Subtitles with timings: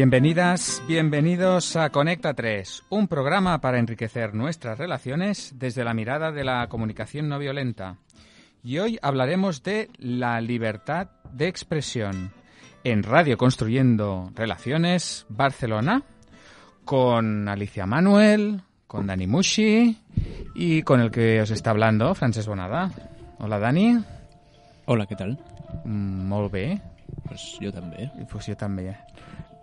[0.00, 6.42] Bienvenidas, bienvenidos a Conecta 3, un programa para enriquecer nuestras relaciones desde la mirada de
[6.42, 7.98] la comunicación no violenta.
[8.64, 12.32] Y hoy hablaremos de la libertad de expresión
[12.82, 16.02] en Radio Construyendo Relaciones Barcelona
[16.86, 19.98] con Alicia Manuel, con Dani Mushi
[20.54, 22.90] y con el que os está hablando, Francesc Bonada.
[23.38, 23.98] Hola, Dani.
[24.86, 25.36] Hola, què tal?
[25.84, 26.80] Mm, Molt bé.
[27.28, 28.08] Pues jo també.
[28.30, 28.96] Pues yo también.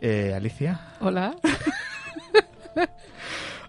[0.02, 0.80] Eh, Alicia.
[1.00, 1.36] Hola.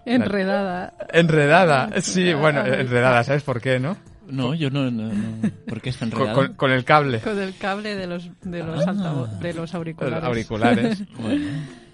[0.05, 0.93] enredada.
[1.11, 1.89] Enredada.
[2.01, 3.97] Sí, bueno, enredada, ¿sabes por qué, no?
[4.27, 4.91] No, yo no...
[4.91, 5.49] no, no.
[5.67, 6.35] ¿Por qué está Con, enredado?
[6.47, 7.19] con- con el cable.
[7.19, 8.91] Con el cable de los, de los, Ah.
[8.93, 10.23] altavo- de los auriculares.
[10.23, 11.03] Auriculares.
[11.19, 11.45] Bueno,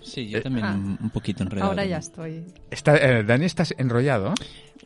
[0.04, 0.74] sí, yo también Ah.
[0.76, 1.70] un poquito enredado.
[1.70, 2.44] Ahora ya estoy.
[2.70, 4.34] Está, eh, Dani, ¿estás enrollado?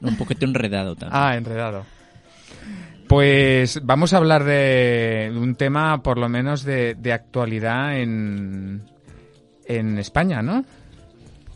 [0.01, 1.21] Un poquito enredado también.
[1.21, 1.85] Ah, enredado.
[3.07, 8.83] Pues vamos a hablar de un tema, por lo menos, de, de actualidad en,
[9.69, 10.65] en España, ¿no?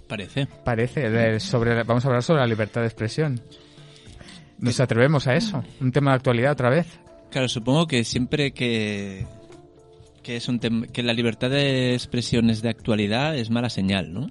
[0.08, 0.48] Parece.
[0.64, 1.10] Parece.
[1.10, 3.42] de- sobre, vamos a hablar sobre la libertad de expresión.
[4.60, 5.64] ¿Nos atrevemos a eso?
[5.82, 6.88] Un tema de actualidad otra vez.
[7.32, 9.26] Claro, supongo que siempre que
[10.22, 14.30] que es un que la libertad de expresión es de actualidad es mala señal, ¿no?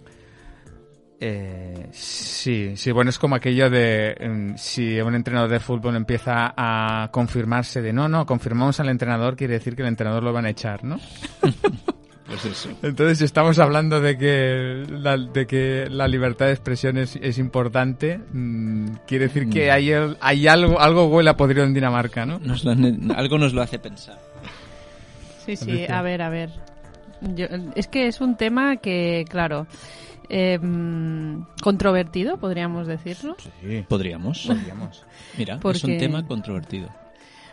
[1.25, 6.53] Eh, sí, sí, bueno, es como aquello de mm, si un entrenador de fútbol empieza
[6.57, 10.47] a confirmarse de no, no, confirmamos al entrenador, quiere decir que el entrenador lo van
[10.47, 10.99] a echar, ¿no?
[12.33, 12.71] Pues eso.
[12.83, 17.37] Entonces, si estamos hablando de que la, de que la libertad de expresión es, es
[17.37, 22.25] importante, mm, quiere decir que hay, el- hay algo, algo huele a podrido en Dinamarca,
[22.25, 22.39] ¿no?
[22.39, 24.19] Nos lo han- algo nos lo hace pensar.
[25.45, 26.49] Sí, sí, a ver, a ver.
[27.21, 29.67] Yo- es que es un tema que, claro,
[30.31, 33.37] eh, mm, controvertido, podríamos decirlo.
[33.61, 34.45] Sí, Podríamos.
[34.47, 35.05] podríamos.
[35.37, 36.89] Mira, es un tema controvertido.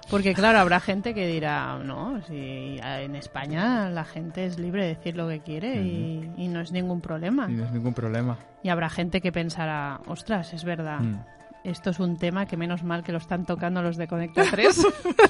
[0.10, 4.96] Porque, claro, habrá gente que dirá, no, si en España la gente es libre de
[4.96, 7.48] decir lo que quiere y, y no es ningún problema.
[7.50, 8.38] Y no es ningún problema.
[8.64, 11.20] Y habrá gente que pensará, ostras, es verdad, Mm.
[11.64, 14.82] esto es un tema que menos mal que lo están tocando los de Conecta 3,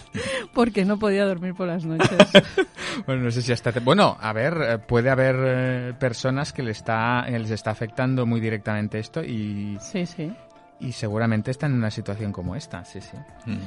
[0.54, 2.10] porque no podía dormir por las noches.
[3.06, 3.72] Bueno, no sé si hasta...
[3.72, 7.72] te- Bueno, a ver, eh, puede haber eh, personas que le está, eh, les está
[7.72, 10.34] afectando muy directamente esto y, Sí, sí.
[10.82, 13.16] y seguramente están en una situación como esta, sí, sí.
[13.46, 13.58] Mm.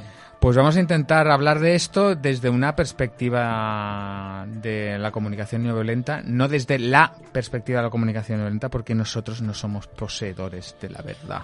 [0.43, 6.21] Pues vamos a intentar hablar de esto desde una perspectiva de la comunicación no violenta,
[6.25, 10.89] no desde la perspectiva de la comunicación no violenta, porque nosotros no somos poseedores de
[10.89, 11.43] la verdad.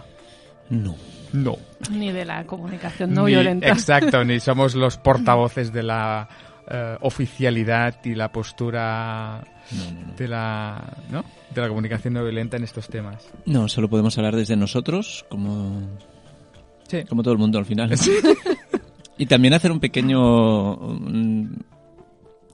[0.69, 0.97] No.
[1.31, 1.55] No.
[1.91, 3.69] Ni de la comunicación no Ni- violenta.
[3.69, 6.27] Exacto, ni somos los portavoces de la
[6.69, 10.13] eh, oficialidad y la postura No, no, no.
[10.17, 11.23] de la, ¿no?
[11.55, 13.25] de la comunicación no violenta en estos temas.
[13.45, 15.83] No, solo podemos hablar desde nosotros, como
[16.89, 17.03] Sí.
[17.07, 17.91] como todo el mundo al final.
[19.19, 20.79] Y también hacer un pequeño...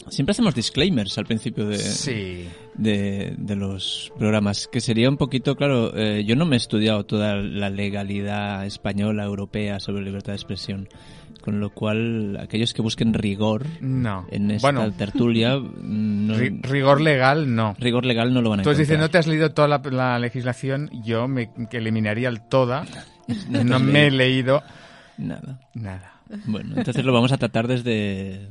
[0.09, 2.47] Siempre hacemos disclaimers al principio de, Sí.
[2.75, 7.05] de, de los programas, que sería un poquito, claro, eh, yo no me he estudiado
[7.05, 10.87] toda la legalidad española, europea sobre libertad de expresión,
[11.41, 14.27] con lo cual aquellos que busquen rigor No.
[14.29, 17.75] en esta bueno, tertulia, mm, no- rigor legal no.
[17.79, 18.85] rigor legal no lo van a Tú encontrar.
[18.87, 22.85] dices, no te has leído toda la, la legislación, yo me que eliminaría el toda.
[23.49, 24.61] No me he leído
[25.17, 25.59] Nada.
[25.73, 26.14] nada.
[26.45, 28.49] Bueno, entonces lo vamos a tratar desde,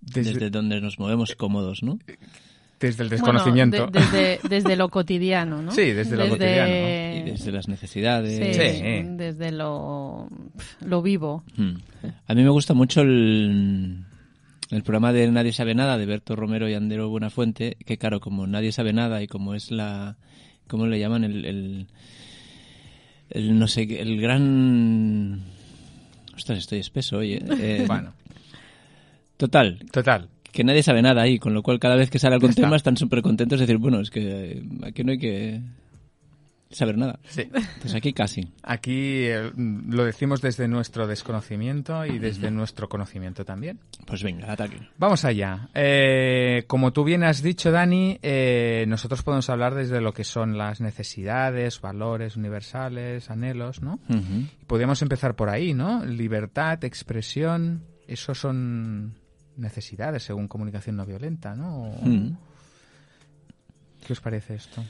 [0.00, 1.98] Desde, desde donde nos movemos cómodos, ¿no?
[2.80, 3.86] desde el Bueno, desconocimiento.
[3.88, 5.70] de- desde, desde lo cotidiano, ¿no?
[5.70, 6.70] Sí, desde lo cotidiano,
[7.18, 8.38] Y desde las necesidades.
[8.38, 9.02] Sí, Sí.
[9.16, 10.28] desde lo,
[10.86, 11.44] lo vivo.
[11.56, 11.72] Mm.
[12.26, 14.02] A mí me gusta mucho el,
[14.70, 18.46] el programa de Nadie sabe nada de Berto Romero y Andero Buenafuente, que claro, como
[18.46, 20.16] nadie sabe nada y como es la,
[20.66, 21.24] ¿cómo le llaman?
[21.24, 21.86] El, el,
[23.28, 25.42] el no sé, qué- el gran...
[26.40, 27.38] Ostras, estoy espeso, oye.
[27.60, 28.14] Eh, Bueno,
[29.36, 30.28] Total, total.
[30.52, 32.96] que nadie sabe nada ahí, con lo cual cada vez que sale algún tema están
[32.96, 35.60] súper contentos de decir, bueno, es que eh, aquí no hay que
[36.70, 37.18] saber nada.
[37.24, 37.48] Sí.
[37.80, 38.52] Pues aquí casi.
[38.62, 43.80] Aquí eh, lo decimos desde nuestro desconocimiento y desde nuestro conocimiento también.
[44.06, 44.78] Pues venga, ataque.
[44.98, 45.68] Vamos allá.
[45.74, 50.56] Eh, como tú bien has dicho, Dani, eh, nosotros podemos hablar desde lo que son
[50.56, 53.98] las necesidades, valores universales, anhelos, ¿no?
[54.66, 56.04] Podríamos empezar por ahí, ¿no?
[56.04, 59.14] Libertad, expresión, eso son
[59.56, 61.90] necesidades según comunicación no violenta, ¿no?
[61.90, 62.00] O-.
[64.06, 64.82] ¿Qué os parece esto?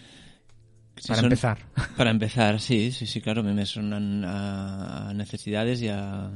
[1.06, 1.58] Para son- empezar.
[1.96, 6.30] Para empezar, sí, sí, sí, claro, me, me suenan a, a necesidades y a,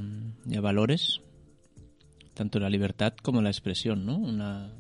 [0.49, 1.21] y a valores,
[2.35, 4.17] tanto la libertad como la expresión, ¿no?
[4.19, 4.71] Una,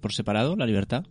[0.00, 1.04] por separado, la libertad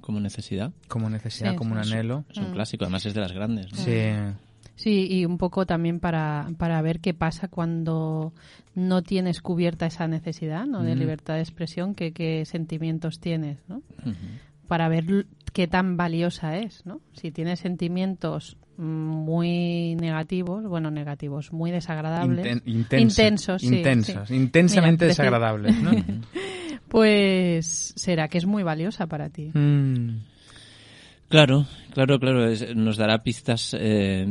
[0.00, 0.72] como necesidad.
[0.88, 2.24] Como necesidad, Sí, como un anhelo.
[2.30, 3.72] Es un clásico, además es de las grandes.
[3.72, 3.78] ¿no?
[3.78, 3.92] Sí.
[4.76, 8.34] Sí, y un poco también para, para ver qué pasa cuando
[8.74, 10.82] no tienes cubierta esa necesidad ¿no?
[10.82, 10.98] de Mm.
[10.98, 13.82] libertad de expresión, qué, qué sentimientos tienes, ¿no?
[14.68, 17.00] Para ver qué tan valiosa es, ¿no?
[17.14, 24.34] Si tienes sentimientos muy negativos, bueno, negativos, muy desagradables, Inten- intenso- intensos, sí, intensos, sí.
[24.34, 25.92] intensamente Mira, desagradables, ¿no?
[26.88, 29.50] pues será que es muy valiosa para ti.
[29.54, 30.18] Mm.
[31.28, 33.74] Claro, claro, claro, es- nos dará pistas.
[33.78, 34.24] eh,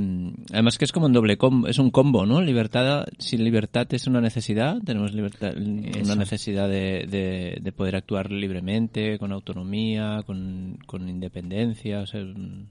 [0.53, 2.42] además que es como un doble combo, es un combo, ¿no?
[2.42, 6.03] Libertad, si libertad es una necesidad, tenemos libertad, Eso.
[6.03, 12.21] una necesidad de, de- de poder actuar libremente, con autonomía, con, con independencia, o sea,
[12.21, 12.68] mm,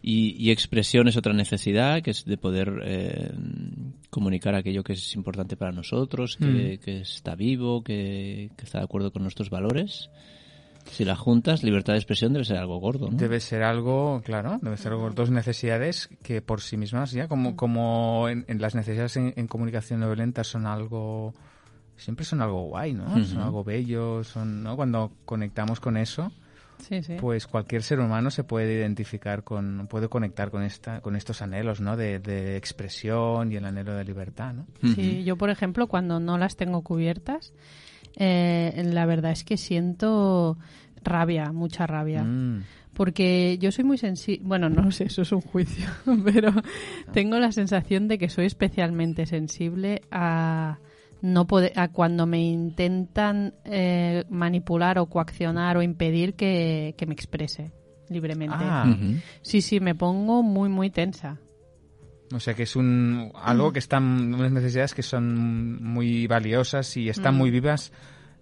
[0.00, 3.32] y, y expresión es otra necesidad, que es de poder eh,
[4.10, 8.84] comunicar aquello que es importante para nosotros, que, que está vivo, que, que está de
[8.84, 10.08] acuerdo con nuestros valores.
[10.90, 13.16] Si la juntas, libertad de expresión debe ser algo gordo, ¿no?
[13.16, 17.56] Debe ser algo, claro, debe ser algo, dos necesidades que por sí mismas ya, como,
[17.56, 21.34] como en, en las necesidades en, en comunicación no violenta son algo,
[21.96, 23.10] siempre son algo guay, ¿no?
[23.24, 23.40] Son Ujú.
[23.40, 24.76] algo bello, son, ¿no?
[24.76, 26.32] Cuando conectamos con eso,
[26.78, 27.16] Sí, sí.
[27.20, 31.80] pues cualquier ser humano se puede identificar con, puede conectar con esta, con estos anhelos,
[31.80, 31.96] ¿no?
[31.96, 34.66] De, de expresión y el anhelo de libertad, ¿no?
[34.94, 37.52] Sí, yo por ejemplo cuando no las tengo cubiertas,
[38.16, 40.58] eh, la verdad es que siento
[41.02, 42.24] rabia, mucha rabia.
[42.24, 42.64] Mm.
[42.94, 45.88] Porque yo soy muy sensible, bueno, no lo sé, eso es un juicio,
[46.24, 46.52] pero
[47.12, 50.78] tengo la sensación de que soy especialmente sensible a
[51.22, 57.14] no poder, a cuando me intentan eh, manipular o coaccionar o impedir que, que me
[57.14, 57.72] exprese
[58.08, 58.56] libremente.
[58.58, 58.94] Ah.
[59.42, 61.38] Sí, sí, me pongo muy, muy tensa.
[62.32, 67.08] O sea que es un algo que están unas necesidades que son muy valiosas y
[67.08, 67.38] están Mm.
[67.38, 67.92] muy vivas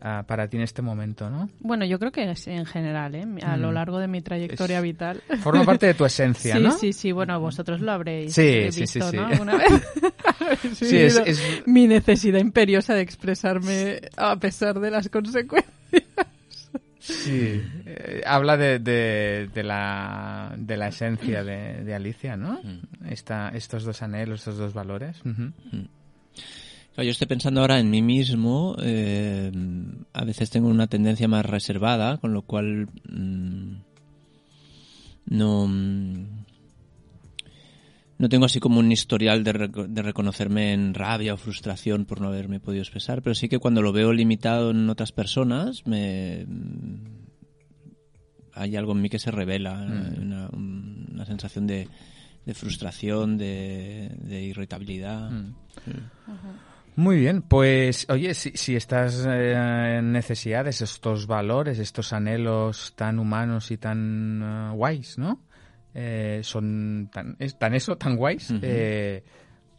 [0.03, 1.49] ah, para ti en este momento, ¿no?
[1.59, 3.25] Bueno, yo creo que es en general, ¿eh?
[3.43, 3.75] a lo Mm.
[3.75, 5.23] largo de mi trayectoria Es- vital.
[5.41, 6.71] Forma parte de tu esencia, sí, ¿no?
[6.71, 9.17] sí, sí, bueno, vosotros lo habréis Sí, eh, sí, visto, sí, sí.
[9.17, 9.27] ¿no?
[9.27, 9.67] Alguna vez.
[10.41, 15.75] Habéis Sí, es- vivido es- Mi necesidad imperiosa de expresarme a pesar de las consecuencias.
[17.07, 22.61] Sí, eh, habla de, de, de la, de la esencia de, de Alicia, ¿no?
[23.09, 25.17] Esta, estos dos anhelos, estos dos valores.
[25.23, 28.75] Claro, yo estoy pensando ahora en mí mismo.
[28.81, 29.53] eh,
[30.13, 33.77] a veces tengo una tendencia más reservada, con lo cual mm,
[35.27, 36.27] no mm,
[38.19, 42.21] no tengo así como un historial de, reco- de reconocerme en rabia o frustración por
[42.21, 46.45] no haberme podido expresar, pero sí que cuando lo veo limitado en otras personas me
[46.47, 46.97] mm,
[48.55, 49.75] hay algo en mí que se revela,
[50.19, 51.89] una, una sensación de,
[52.47, 55.31] de frustración, de, de irritabilidad.
[56.99, 63.71] Muy bien, pues oye, si, si estas eh, necesidades, estos valores, estos anhelos tan humanos
[63.71, 65.43] y tan eh, guays, ¿no?
[65.99, 69.25] Eh, son tan, es, tan eso, tan guays, eh,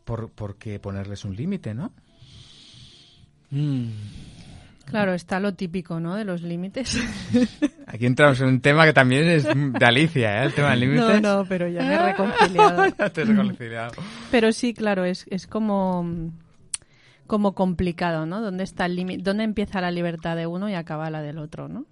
[0.04, 1.94] por, ¿por qué ponerles un límite, no?
[3.52, 3.90] Mm.
[4.86, 6.16] Claro, está lo típico, ¿no?
[6.16, 6.98] De los límites.
[7.86, 10.46] Aquí entramos en un tema que también es de Alicia, ¿eh?
[10.48, 11.22] El tema de no, límites.
[11.22, 12.86] no, pero ya me he reconciliado.
[12.98, 13.92] Ya te he reconciliado.
[14.32, 16.32] Pero sí, claro, es, es como,
[17.28, 18.42] como complicado, ¿no?
[18.42, 19.22] ¿Dónde está el límite?
[19.22, 21.86] ¿Dónde empieza la libertad de uno y acaba la del otro, no?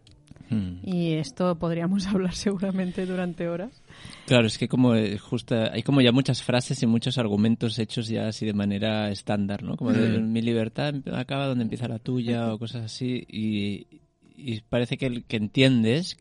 [0.50, 0.80] Mm.
[0.82, 3.84] Y esto podríamos hablar seguramente durante horas.
[4.26, 8.08] Claro, es que como eh, justo hay como ya muchas frases y muchos argumentos hechos
[8.08, 9.78] ya así de manera estándar, ¿no?
[9.78, 13.88] Como de, mi libertad acaba donde empieza la tuya o cosas así y,
[14.36, 16.18] y parece que, el- que entiendes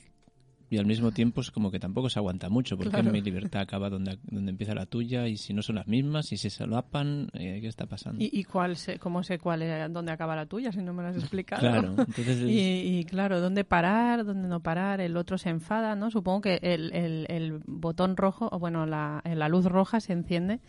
[0.75, 3.11] y al mismo tiempo es como que tampoco se aguanta mucho porque Claro.
[3.13, 6.37] mi libertad acaba donde, donde empieza la tuya y si no son las mismas y
[6.37, 8.23] si se solapan, eh, ¿qué está pasando?
[8.23, 11.03] ¿Y, y cuál sé, cómo sé cuál es, dónde acaba la tuya si no me
[11.03, 11.61] lo has explicado?
[11.61, 15.95] Claro, entonces es- Y, y, claro, dónde parar, dónde no parar, el otro se enfada,
[15.97, 16.11] ¿no?
[16.11, 20.61] Supongo que el, el, el botón rojo, o bueno, la, la luz roja se enciende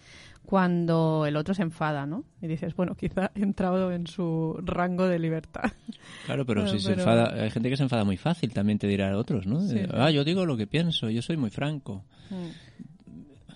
[0.46, 2.24] cuando el otro se enfada, ¿no?
[2.42, 5.72] Y dices, bueno, quizá he entrado en su rango de libertad.
[6.26, 9.18] Claro, pero si se enfada, hay gente que se enfada muy fácil, también te dirá
[9.18, 9.60] otros, ¿no?
[9.62, 9.92] Sí, De, sí.
[9.94, 12.04] Ah, yo digo lo que pienso, yo soy muy franco.
[12.30, 12.50] Mm.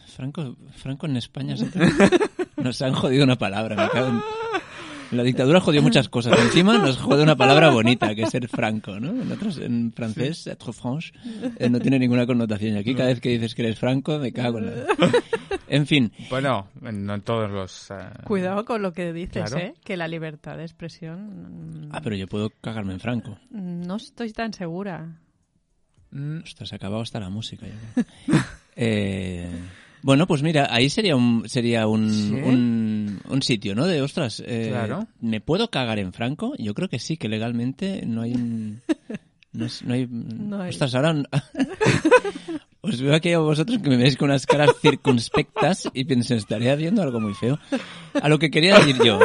[0.07, 1.69] Franco, Franco en España se-
[2.57, 3.75] nos han jodido una palabra.
[3.75, 4.21] me cago en-
[5.11, 6.37] La dictadura jodió muchas cosas.
[6.39, 9.09] Encima nos jode una palabra bonita, que es ser franco, ¿no?
[9.21, 11.13] En, otros, en francés, être franche,
[11.57, 12.75] eh, no tiene ninguna connotación.
[12.75, 14.73] Y aquí cada vez que dices que eres franco, me cago en la...
[15.67, 17.91] En fin, Bueno, no en todos los...
[17.91, 19.57] eh, Cuidado con lo que dices, Claro.
[19.57, 19.73] ¿eh?
[19.83, 21.87] Que la libertad de expresión...
[21.87, 23.37] mm, ah, pero yo puedo cagarme en franco.
[23.51, 25.17] No estoy tan segura.
[26.11, 27.65] mm, Ostras, ha acabado hasta la música.
[27.67, 28.03] ya.
[28.81, 29.49] Eh,
[30.01, 32.31] bueno, pues mira, ahí sería un sería un, ¿Sí?
[32.33, 33.85] un, un sitio, ¿no?
[33.85, 35.07] De, ostras, eh, Claro.
[35.21, 36.53] ¿me puedo cagar en franco?
[36.57, 38.81] Yo creo que sí, que legalmente no hay un...
[39.51, 40.69] No, es- no hay, No hay.
[40.69, 41.15] Ostras, ahora...
[42.81, 46.75] Os veo aquí a vosotros que me veis con unas caras circunspectas y pienso, estaría
[46.75, 47.59] viendo algo muy feo.
[48.21, 49.19] A lo que quería decir yo...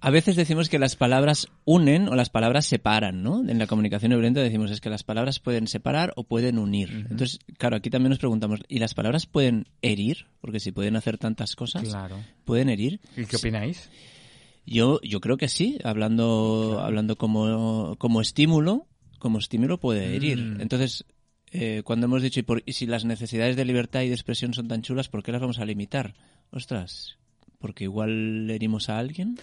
[0.00, 3.40] A veces decimos que las palabras unen o las palabras separan, ¿no?
[3.48, 7.06] En la comunicación violenta decimos es que las palabras pueden separar o pueden unir.
[7.10, 10.26] Entonces, claro, aquí también nos preguntamos, ¿y las palabras pueden herir?
[10.40, 12.16] Porque si pueden hacer tantas cosas, Claro.
[12.44, 13.00] ¿pueden herir?
[13.16, 13.88] ¿Y qué opináis?
[14.66, 18.86] Yo, yo creo que sí, hablando, hablando como, como estímulo,
[19.18, 20.38] como estímulo puede herir.
[20.38, 20.60] Mm.
[20.60, 21.04] Entonces,
[21.52, 24.52] eh, cuando hemos dicho, ¿y, por- y si las necesidades de libertad y de expresión
[24.54, 26.14] son tan chulas, ¿por qué las vamos a limitar?
[26.50, 27.16] Ostras,
[27.58, 29.38] porque igual herimos a alguien.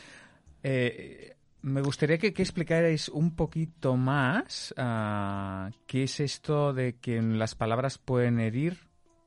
[0.63, 7.21] Eh, me gustaría que, que explicarais un poquito más ah, qué es esto de que
[7.21, 8.77] las palabras pueden herir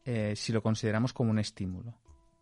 [0.05, 1.95] eh, si lo consideramos como un estímulo.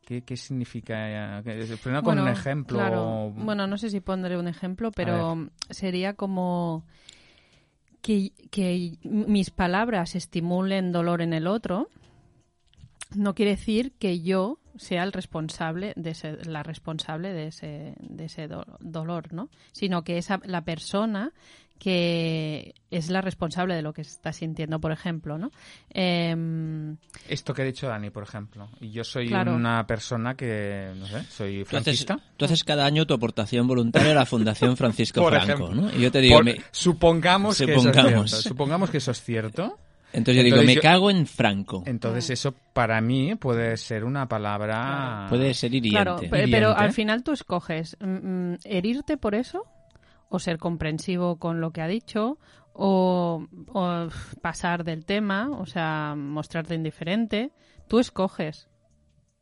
[0.04, 1.38] ¿Qué, qué significa?
[1.40, 2.76] eh, Primero con un Bueno, ejemplo.
[2.78, 3.30] claro.
[3.36, 6.84] Bueno, no sé si pondré un ejemplo, pero sería como
[8.02, 11.88] que, que mis palabras estimulen dolor en el otro.
[13.16, 18.24] No quiere decir que yo sea el responsable de ese, la responsable de ese, de
[18.24, 19.48] ese do- dolor, ¿no?
[19.72, 21.32] Sino que es la persona
[21.78, 25.50] que es la responsable de lo que está sintiendo, por ejemplo, ¿no?
[25.90, 26.96] Em,
[27.28, 28.68] Esto que ha dicho Dani, por ejemplo.
[28.80, 29.54] Y yo soy Claro.
[29.54, 32.18] una persona que, no sé, soy Tú haces, franquista.
[32.36, 35.74] tú haces cada año tu aportación voluntaria a la Fundación Francisco Por Franco, ejemplo.
[35.90, 35.94] ¿no?
[35.96, 38.24] Y yo te digo, Por- me- supongamos, que eso Supongamos.
[38.26, 38.48] es cierto.
[38.48, 39.78] Supongamos que eso es cierto.
[40.14, 41.82] Entonces yo digo, entonces me yo- cago en Franco.
[41.86, 45.26] Entonces eso para mí puede ser una palabra...
[45.28, 45.90] Puede ser hiriente.
[46.02, 46.66] Claro, pe- pero, Hiriente.
[46.82, 48.06] al final tú escoges mm,
[48.52, 49.64] mm, herirte por eso
[50.28, 52.38] o ser comprensivo con lo que ha dicho
[52.72, 54.08] o, o
[54.42, 57.52] pasar del tema, o sea, mostrarte indiferente.
[57.88, 58.68] Tú escoges.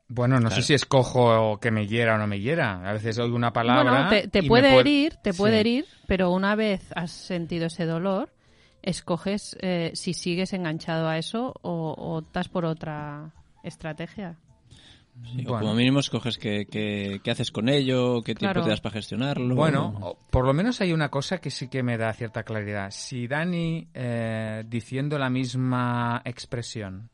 [0.08, 0.56] Bueno, no Claro.
[0.56, 2.86] sé si escojo que me hiera o no me hiera.
[2.86, 3.90] A veces oigo una palabra.
[3.90, 5.60] bueno, te, te puede puede- herir, te puede Sí.
[5.60, 8.34] herir, pero una vez has sentido ese dolor,
[8.82, 14.36] escoges eh, si sigues enganchado a eso o, o optas por otra estrategia.
[15.24, 15.58] Sí, o Bueno.
[15.58, 18.64] como mínimo escoges qué, qué- qué haces con ello, qué tiempo Claro.
[18.64, 19.54] te das para gestionarlo.
[19.54, 22.90] Bueno, por lo menos hay una cosa que sí que me da cierta claridad.
[22.90, 27.10] Si Dani, eh, diciendo la misma expresión,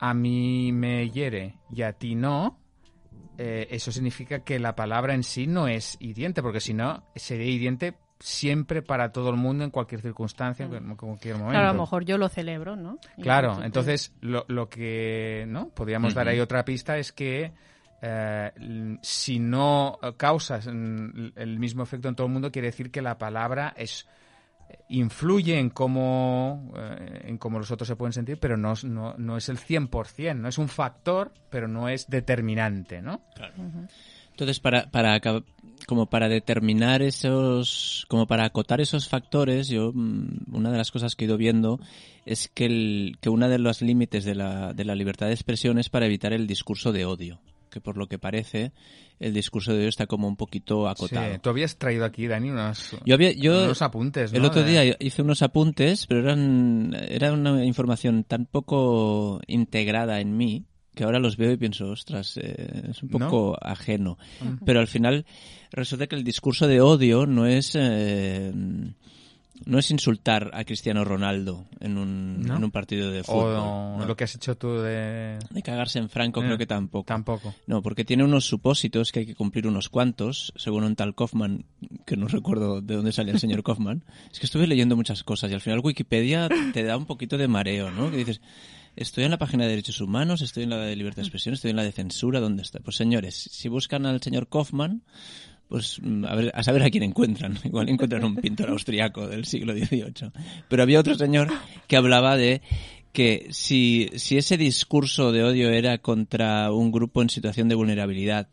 [0.00, 2.58] a mí me hiere y a ti no,
[3.38, 7.46] eh, eso significa que la palabra en sí no es hiriente, porque si no, sería
[7.52, 11.50] hiriente siempre para todo el mundo en cualquier circunstancia, en cualquier momento.
[11.52, 12.98] Claro, a lo mejor yo lo celebro, ¿no?
[13.16, 17.52] Y Claro, entonces, entonces lo, lo que no podríamos dar ahí otra pista es que
[18.02, 23.02] eh, si no eh, causas el mismo efecto en todo el mundo, quiere decir que
[23.02, 24.06] la palabra es
[24.88, 29.14] influye en cómo eh, en cómo los otros se pueden sentir, pero no, es- no,
[29.16, 33.20] no es el 100%, no es un factor, pero no es determinante, ¿no?
[34.36, 35.18] Entonces, para, para,
[35.86, 41.16] como para determinar esos, como para acotar esos factores, yo, mm, una de las cosas
[41.16, 41.80] que he ido viendo
[42.26, 45.78] es que, el, que una de los límites de la, de la libertad de expresión
[45.78, 47.40] es para evitar el discurso de odio.
[47.70, 48.72] Que por lo que parece,
[49.20, 51.32] el discurso de odio está como un poquito acotado.
[51.32, 54.38] Sí, tú habías traído aquí, Dani, unos, Yo había, yo, unos apuntes, ¿no?
[54.38, 60.36] El otro día hice unos apuntes, pero eran era una información tan poco integrada en
[60.36, 63.18] mí que ahora los veo y pienso, ostras, eh, es un ¿No?
[63.18, 64.16] poco ajeno.
[64.64, 65.26] Pero al final
[65.70, 68.50] resulta que el discurso de odio no es eh,
[69.66, 72.56] no es insultar a Cristiano Ronaldo en un, ¿No?
[72.56, 73.56] en un partido de fútbol.
[73.56, 74.06] O no.
[74.06, 75.38] lo que has hecho tú de...
[75.50, 77.04] De cagarse en Franco Eh, creo que tampoco.
[77.04, 77.54] Tampoco.
[77.66, 81.66] No, porque tiene unos supósitos que hay que cumplir unos cuantos, según un tal Kaufman,
[82.06, 84.02] que no recuerdo de dónde sale el señor Kaufman.
[84.32, 87.48] Es que estuve leyendo muchas cosas y al final Wikipedia te da un poquito de
[87.48, 88.10] mareo, ¿no?
[88.10, 88.40] Que dices,
[88.96, 91.70] estoy en la página de derechos humanos, estoy en la de libertad de expresión, estoy
[91.70, 92.80] en la de censura, ¿dónde está?
[92.80, 95.02] Pues señores, si buscan al señor Kaufman,
[95.68, 97.58] pues mm, a, ver, a saber a quién encuentran.
[97.64, 100.32] Igual encuentran un pintor austriaco del siglo XVIII.
[100.68, 101.52] Pero había otro señor
[101.86, 102.62] que hablaba de
[103.12, 108.48] que si, si ese discurso de odio era contra un grupo en situación de vulnerabilidad,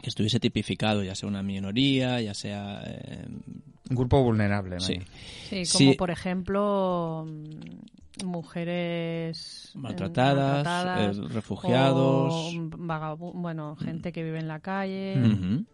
[0.00, 2.82] que estuviese tipificado, ya sea una minoría, ya sea...
[2.86, 3.26] eh,
[3.90, 4.80] Un grupo vulnerable, ¿no?
[4.80, 4.98] sí.
[5.48, 5.84] Sí, Sí.
[5.86, 12.34] como por ejemplo mm, mujeres eh, Maltratadas, maltratadas, eh, refugiados.
[12.54, 15.14] o bueno, gente que vive en la calle.
[15.20, 15.64] Ujú.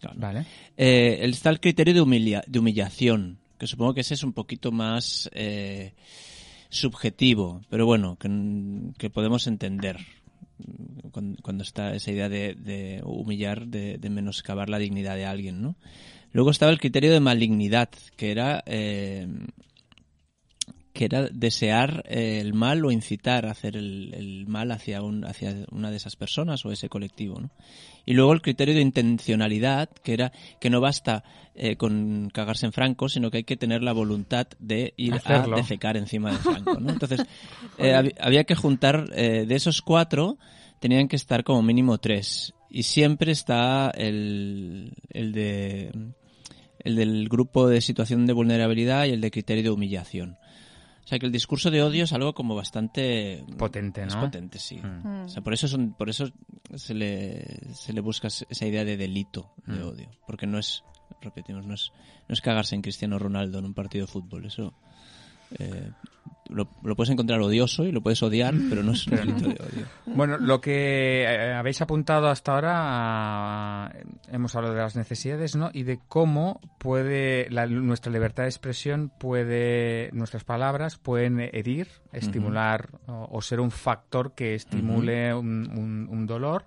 [0.00, 0.16] Claro.
[0.20, 0.46] Vale.
[0.76, 4.32] Eh, el- está el criterio de, humilia- de humillación, que supongo que ese es un
[4.34, 5.94] poquito más eh,
[6.68, 8.28] subjetivo, pero bueno, que,
[8.98, 9.98] que podemos entender
[10.58, 15.26] mm, cuando, cuando está esa idea de, de humillar, de, de menoscabar la dignidad de
[15.26, 15.76] alguien, ¿no?
[16.34, 17.88] Luego estaba el criterio de malignidad,
[18.18, 19.26] que era eh,
[20.92, 25.24] que era desear eh, el mal o incitar a hacer el, el mal hacia, un,
[25.24, 27.40] hacia una de esas personas o ese colectivo.
[27.40, 27.50] ¿no?
[28.06, 31.24] Y luego el criterio de intencionalidad, que era que no basta
[31.56, 35.54] eh, con cagarse en Franco, sino que hay que tener la voluntad de ir Hacerlo.
[35.56, 36.78] a defecar encima de Franco.
[36.78, 36.90] ¿no?
[36.90, 37.20] Entonces,
[37.78, 40.38] hab- había que juntar, de esos cuatro,
[40.80, 42.54] tenían que estar como mínimo tres.
[42.70, 45.90] y siempre está el, el de
[46.84, 50.36] el del grupo de situación de vulnerabilidad y el de criterio de humillación.
[51.04, 54.06] O sea que el discurso de odio es algo como bastante potente, ¿no?
[54.08, 54.76] Es potente, sí.
[54.76, 55.24] Mm.
[55.24, 56.30] O sea, por eso son, por eso
[56.74, 59.88] se le, se le busca esa idea de delito de Mm.
[59.88, 60.82] odio, porque no es,
[61.20, 61.92] repetimos, no es,
[62.26, 64.72] no es cagarse en Cristiano Ronaldo en un partido de fútbol, eso
[65.58, 65.90] eh,
[66.54, 69.54] lo, lo puedes encontrar odioso y lo puedes odiar, pero no es un delito de
[69.60, 69.86] odio.
[70.06, 73.92] Bueno, lo que eh, habéis apuntado hasta ahora, ah,
[74.30, 75.70] hemos hablado de las necesidades, ¿no?
[75.72, 82.88] Y de cómo puede la- nuestra libertad de expresión puede, nuestras palabras pueden herir, estimular
[83.06, 86.64] o, o ser un factor que estimule un, un- un dolor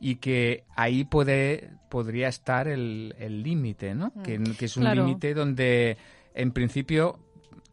[0.00, 4.12] y que ahí puede podría estar el el límite, ¿no?
[4.22, 5.04] Que, que es un Claro.
[5.06, 5.96] límite donde,
[6.34, 7.18] en principio,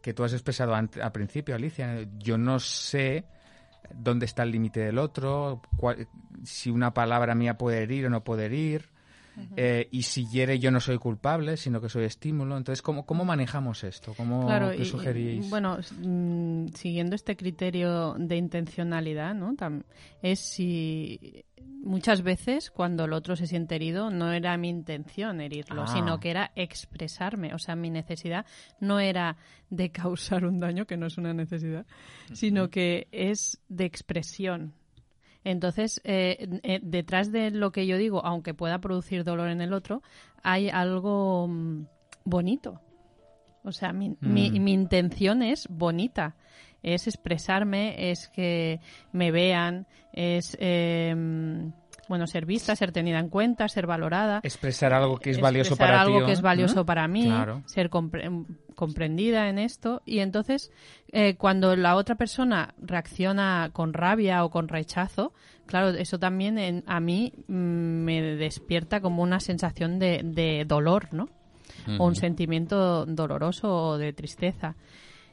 [0.04, 3.24] que tú has expresado al principio, Alicia, yo no sé
[3.94, 5.62] dónde está el límite del otro,
[6.42, 8.90] si una palabra mía puede herir o no puede herir,
[9.56, 12.56] eh, y si hiere yo no soy culpable, sino que soy estímulo.
[12.56, 14.14] Entonces, ¿cómo, cómo manejamos esto?
[14.16, 15.50] ¿Cómo Claro, qué y- sugerís?
[15.50, 19.54] bueno, mm, siguiendo este criterio de intencionalidad, ¿no?
[19.54, 19.84] Tam-
[20.22, 21.44] es si
[21.82, 25.86] muchas veces cuando el otro se siente herido no era mi intención herirlo, Ah.
[25.86, 28.46] sino que era expresarme, o sea, mi necesidad
[28.80, 29.36] no era
[29.70, 29.90] de
[30.40, 31.84] causar un daño, que no es una necesidad,
[32.32, 34.72] sino que es de expresión.
[35.44, 39.72] Entonces, eh, eh, detrás de lo que yo digo, aunque pueda producir dolor en el
[39.74, 40.02] otro,
[40.42, 41.86] hay algo mm,
[42.24, 42.80] bonito.
[43.62, 44.64] O sea, mi, mi, Mm.
[44.64, 46.36] mi intención es bonita.
[46.82, 48.80] Es expresarme, es que
[49.12, 51.14] me vean, es, eh,
[52.08, 54.40] bueno, ser vista, ser tenida en cuenta, ser valorada.
[54.42, 56.86] Expresar algo que es valioso expresar para algo que es valioso ¿no?
[56.86, 57.62] para mí, Claro.
[57.66, 60.02] ser compre- comprendida en esto.
[60.04, 60.70] Y entonces,
[61.12, 65.32] eh, cuando la otra persona reacciona con rabia o con rechazo,
[65.66, 71.08] claro, eso también en- a mí mm, me despierta como una sensación de, de dolor,
[71.12, 71.28] ¿no?
[71.98, 74.76] O un sentimiento doloroso o de tristeza.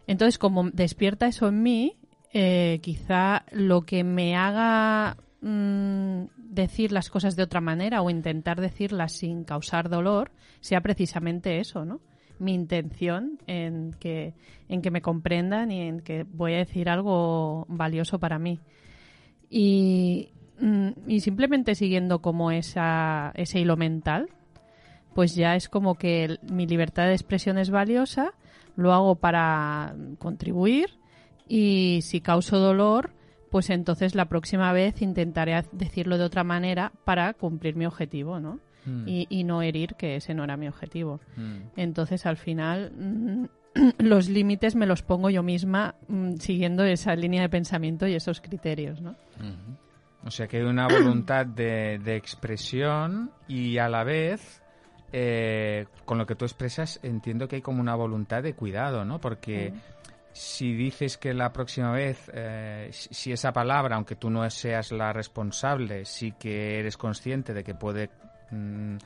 [0.07, 1.97] Entonces, como despierta eso en mí,
[2.33, 8.61] eh, quizá lo que me haga mm, decir las cosas de otra manera o intentar
[8.61, 12.01] decirlas sin causar dolor sea precisamente eso, ¿no?
[12.39, 14.33] Mi intención en que,
[14.67, 18.59] en que me comprendan y en que voy a decir algo valioso para mí.
[19.49, 24.29] Y, mm, y simplemente siguiendo como esa, ese hilo mental,
[25.13, 28.33] pues ya es como que mi libertad de expresión es valiosa,
[28.75, 30.89] lo hago para contribuir
[31.47, 33.11] y si causo dolor,
[33.51, 38.59] pues entonces la próxima vez intentaré decirlo de otra manera para cumplir mi objetivo, ¿no?
[38.85, 39.07] Mm.
[39.07, 41.19] Y, y no herir, que ese no era mi objetivo.
[41.35, 41.57] Mm.
[41.75, 43.45] Entonces, al final, mm,
[43.99, 45.95] los límites me los pongo yo misma
[46.39, 49.15] siguiendo esa línea de pensamiento y esos criterios, ¿no?
[50.23, 54.61] O sea que hay una voluntad de, de expresión y a la vez,
[55.11, 59.19] eh, con lo que tú expresas, entiendo que hay como una voluntad de cuidado, ¿no?
[59.19, 59.73] Porque
[60.33, 65.11] si dices que la próxima vez, eh, si esa palabra, aunque tú no seas la
[65.11, 68.09] responsable, sí que eres consciente de que puede
[68.51, 68.97] mm,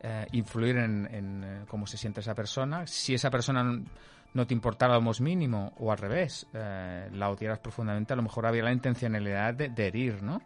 [0.00, 3.64] eh, influir en, en, eh, cómo se siente esa persona, si esa persona
[4.32, 8.22] no te importara lo más mínimo, o al revés, eh, la odiaras profundamente, a lo
[8.22, 10.40] mejor había la intencionalidad de, de herir, ¿no?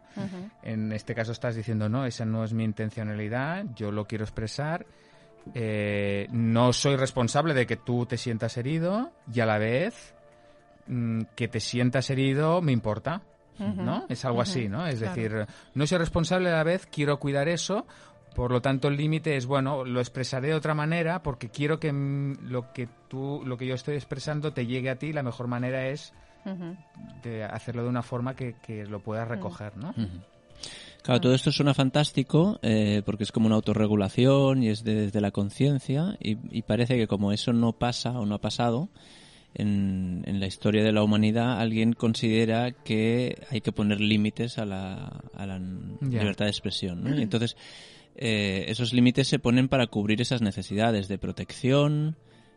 [0.63, 4.87] En este caso estás diciendo, no, esa no es mi intencionalidad, yo lo quiero expresar,
[6.31, 10.15] no soy responsable de que tú te sientas herido y a la vez
[10.87, 13.21] mm, que te sientas herido me importa,
[13.59, 14.05] ¿no?
[14.09, 14.85] Es algo así, ¿no?
[14.87, 15.15] Es claro.
[15.15, 17.85] decir, no soy responsable a la vez, quiero cuidar eso,
[18.35, 21.93] por lo tanto el límite es, bueno, lo expresaré de otra manera porque quiero que
[21.93, 25.47] mm, lo que tú, lo que yo estoy expresando te llegue a ti, la mejor
[25.47, 26.13] manera es
[26.45, 26.75] Ujú.
[27.23, 29.93] de hacerlo de una forma que, que lo puedas recoger, ¿no?
[31.03, 35.19] Claro, todo esto suena fantástico eh, porque es como una autorregulación y es de- desde
[35.21, 38.89] la conciencia y, y parece que como eso no pasa o no ha pasado
[39.55, 44.65] en, en la historia de la humanidad, alguien considera que hay que poner límites a
[44.65, 45.59] la, a la
[46.01, 47.03] libertad de expresión.
[47.03, 47.17] ¿no?
[47.17, 47.55] Y entonces
[48.15, 52.15] eh, esos límites se ponen para cubrir esas necesidades de protección,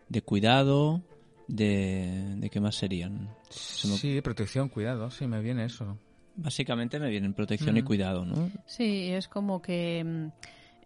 [0.09, 1.03] de cuidado,
[1.49, 3.29] de, de qué más serían.
[3.51, 5.99] Se me- Sí, protección, cuidado, sí, me viene eso.
[6.37, 7.85] Básicamente me vienen protección y Mm.
[7.87, 8.51] cuidado, ¿no?
[8.67, 10.29] Sí, es como que mm,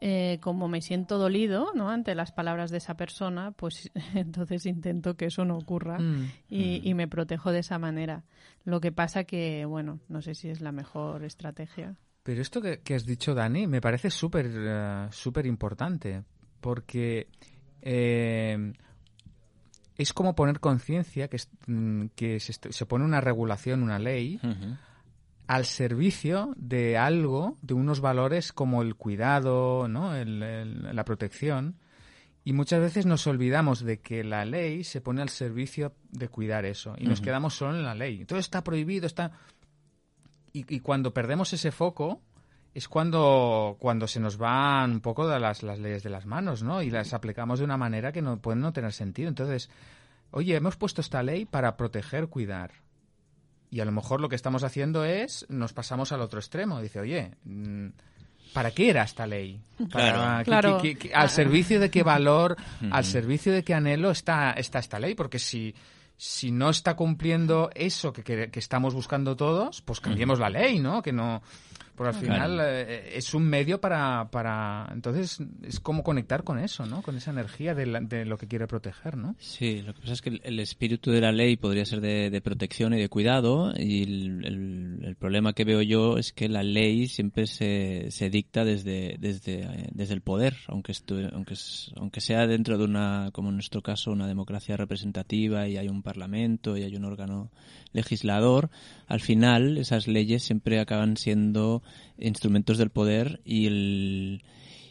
[0.01, 1.91] eh, como me siento dolido ¿no?
[1.91, 6.25] ante las palabras de esa persona, pues entonces intento que eso no ocurra Mm.
[6.49, 8.25] y, y me protejo de esa manera.
[8.65, 11.97] Lo que pasa que, bueno, no sé si es la mejor estrategia.
[12.23, 16.23] Pero esto que, que has dicho, Dani, me parece súper eh, súper importante,
[16.61, 17.29] porque
[17.83, 18.73] eh,
[19.97, 24.41] es como poner conciencia, que, es- mm, que se, pone una regulación, una ley.
[25.51, 30.13] Al servicio de algo, de unos valores como el cuidado, ¿no?
[30.15, 31.77] la protección.
[32.45, 36.67] Y muchas veces nos olvidamos de que la ley se pone al servicio de cuidar
[36.67, 38.25] eso y nos quedamos solo en la ley.
[38.27, 39.33] Todo está prohibido, está...
[40.53, 42.23] Y, cuando perdemos ese foco
[42.73, 46.63] es cuando, cuando se nos van un poco de las, las leyes de las manos,
[46.63, 46.81] ¿no?
[46.81, 49.29] Y las aplicamos de una manera que no pueden no tener sentido.
[49.29, 49.69] Entonces,
[50.31, 52.71] oye, hemos puesto esta ley para proteger, cuidar.
[53.71, 56.81] Y a lo mejor lo que estamos haciendo es, nos pasamos al otro extremo.
[56.81, 57.89] Dice, oye, mm,
[58.53, 59.61] ¿para qué era esta ley?
[60.45, 60.81] claro.
[61.15, 62.57] ¿Al servicio de qué valor,
[62.91, 65.15] al servicio de qué anhelo está, está esta ley?
[65.15, 65.75] Porque si,
[66.17, 70.81] si no está cumpliendo eso que, que, que estamos buscando todos, pues cambiemos la ley,
[70.81, 71.01] ¿no?
[71.01, 71.43] Que no
[72.01, 74.89] porque al final eh, es un medio para, para...
[74.91, 77.03] Entonces es como conectar con eso, ¿no?
[77.03, 79.37] Con esa energía de, de, lo que quiere proteger, ¿no?
[79.39, 82.95] Sí, lo que pasa es que el, espíritu de la ley podría ser de, protección
[82.95, 87.47] y de cuidado y el, el, problema que veo yo es que la ley siempre
[87.47, 90.95] se, se dicta desde, desde, desde el poder, aunque,
[91.35, 91.55] aunque,
[91.97, 96.03] aunque sea dentro de una, como en nuestro caso, una democracia representativa y hay un
[96.03, 97.51] parlamento y hay un órgano
[97.93, 98.71] legislador,
[99.07, 101.83] al final esas leyes siempre acaban siendo
[102.19, 104.43] instrumentos del poder y, el,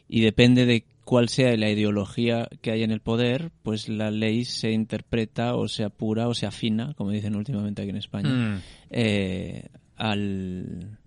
[0.07, 4.45] y depende de cuál sea la ideología que hay en el poder, pues la ley
[4.45, 8.61] se interpreta o se apura o se afina, como dicen últimamente aquí en España, mm.
[8.91, 10.99] eh, al,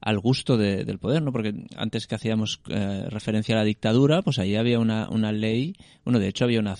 [0.00, 1.32] al gusto del poder, ¿no?
[1.32, 5.74] Porque antes que hacíamos eh, referencia a la dictadura, pues ahí había una, una ley,
[6.04, 6.76] bueno, de hecho había una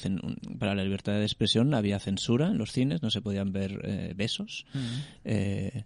[0.59, 4.15] para la libertad de expresión había censura en los cines, no se podían ver eh,
[4.17, 4.67] besos.
[4.73, 4.79] Mm.
[5.25, 5.85] Eh,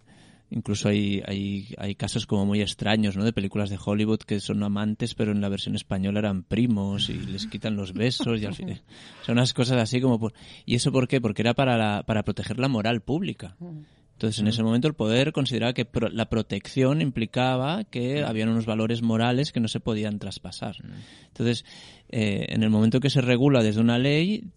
[0.53, 3.23] incluso hay, hay, hay casos como muy extraños, ¿no?
[3.25, 7.13] De películas de Hollywood que son amantes, pero en la versión española eran primos y
[7.13, 8.81] les quitan los besos y al fin.
[9.25, 10.33] Son unas cosas así como por...
[10.65, 11.19] ¿Y eso por qué?
[11.19, 13.57] Porque era para, la, para proteger la moral pública.
[14.13, 19.01] Entonces, en ese momento el poder consideraba que la protección implicaba que habían unos valores
[19.01, 20.75] morales que no se podían traspasar.
[21.27, 21.65] Entonces,
[22.09, 24.51] eh, en el momento que se regula desde una ley,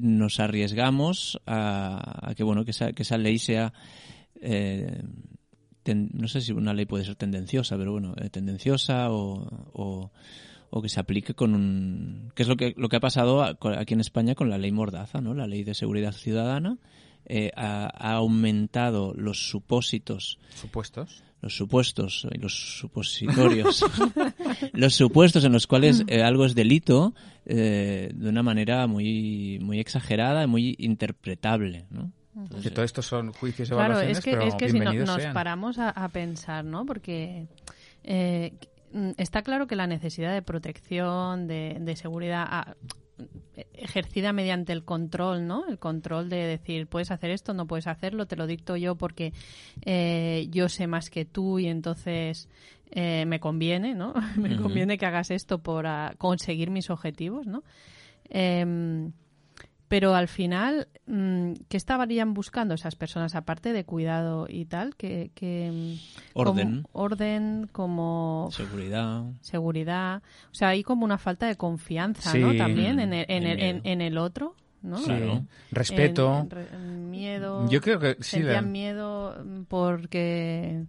[0.00, 3.74] nos arriesgamos a, que bueno que esa, que esa ley sea
[4.40, 5.02] eh,
[5.86, 10.10] no sé si una ley puede ser tendenciosa, pero bueno, eh, tendenciosa o,
[10.70, 12.32] o, que se aplique con un...
[12.34, 15.20] que es lo que, lo que ha pasado aquí en España con la ley Mordaza,
[15.20, 15.34] ¿no?
[15.34, 16.78] La ley de seguridad ciudadana,
[17.26, 20.38] eh, ha, aumentado los supósitos.
[20.54, 21.22] ¿Supuestos?
[21.40, 23.84] Los supuestos y los supositorios.
[24.72, 27.14] los supuestos en los cuales eh, algo es delito
[27.46, 32.12] eh, de una manera muy, muy exagerada y muy interpretable, ¿no?
[32.62, 35.26] Que todo esto son juicios y claro, evaluaciones, es que, pero es que si nos
[35.34, 36.86] paramos a, pensar, ¿no?
[36.86, 37.46] Porque
[39.16, 42.74] está claro que la necesidad de protección, de, de seguridad, ah,
[43.74, 45.66] ejercida mediante el control, ¿no?
[45.68, 49.32] El control de decir, puedes hacer esto, no puedes hacerlo, te lo dicto yo porque
[49.84, 52.48] eh, yo sé más que tú y entonces
[52.90, 54.14] eh, me conviene, ¿no?
[54.36, 57.62] me conviene que hagas esto por ah, conseguir mis objetivos, ¿no?
[58.28, 59.12] Em,
[59.92, 64.96] pero al final, mm, ¿qué estarían buscando esas personas aparte de cuidado y tal?
[64.96, 66.82] Que, mm, orden.
[66.84, 68.48] Como, orden, como...
[68.52, 69.24] Seguridad.
[69.42, 70.22] Seguridad.
[70.50, 72.56] O sea, hay como una falta de confianza, ¿no?
[72.56, 74.56] También en el, en, el, en, el otro.
[74.80, 74.98] ¿no?
[75.70, 76.48] Respeto.
[77.10, 77.68] miedo.
[77.68, 78.36] Yo creo que sí.
[78.36, 80.86] Sentían miedo porque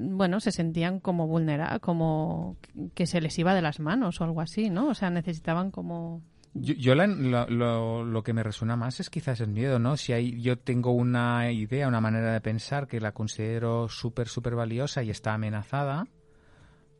[0.00, 2.56] bueno, se sentían como vulnerados, como
[2.94, 4.88] que se les iba de las manos o algo así, ¿no?
[4.88, 6.22] O sea, necesitaban como
[6.60, 9.96] yo, lo, lo, que me resuena más es quizás el miedo, ¿no?
[9.96, 14.54] Si hay, yo tengo una idea, una manera de pensar que la considero súper, súper
[14.54, 16.06] valiosa y está amenazada,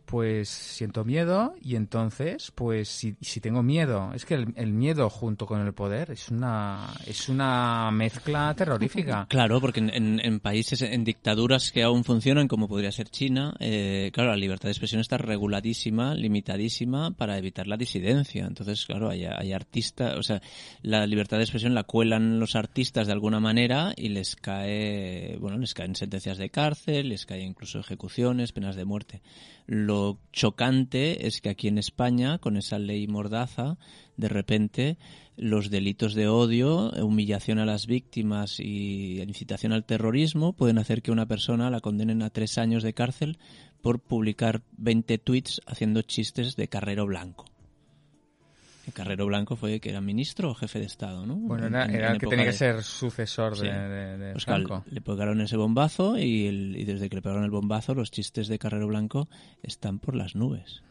[0.06, 5.46] pues siento miedo y entonces, pues si, si tengo miedo, es que el, miedo junto
[5.46, 9.26] con el poder es una, es una mezcla terrorífica.
[9.36, 14.30] Claro, porque en, países, en dictaduras que aún funcionan, como podría ser China, eh, claro,
[14.30, 18.46] la libertad de expresión está reguladísima, limitadísima para evitar la disidencia.
[18.46, 20.40] Entonces, claro, hay, artistas, o sea,
[20.82, 25.58] la libertad de expresión la cuelan los artistas de alguna manera y les cae, bueno,
[25.58, 29.22] les caen sentencias de cárcel, les caen incluso ejecuciones, penas de muerte.
[30.32, 33.78] Chocante es que aquí en España, con esa ley mordaza,
[34.16, 34.98] de repente
[35.36, 41.12] los delitos de odio, humillación a las víctimas y incitación al terrorismo pueden hacer que
[41.12, 43.38] una persona la condenen a tres años de cárcel
[43.82, 47.44] por publicar 20 tweets haciendo chistes de carrero blanco.
[48.92, 51.36] Carrero Blanco fue que era ministro o jefe de Estado, ¿no?
[51.36, 54.46] Bueno, era, el que tenía que ser sucesor de, pues
[54.90, 58.86] le pegaron ese bombazo y, desde que le pegaron el bombazo los chistes de Carrero
[58.86, 59.28] Blanco
[59.62, 60.82] están por las nubes.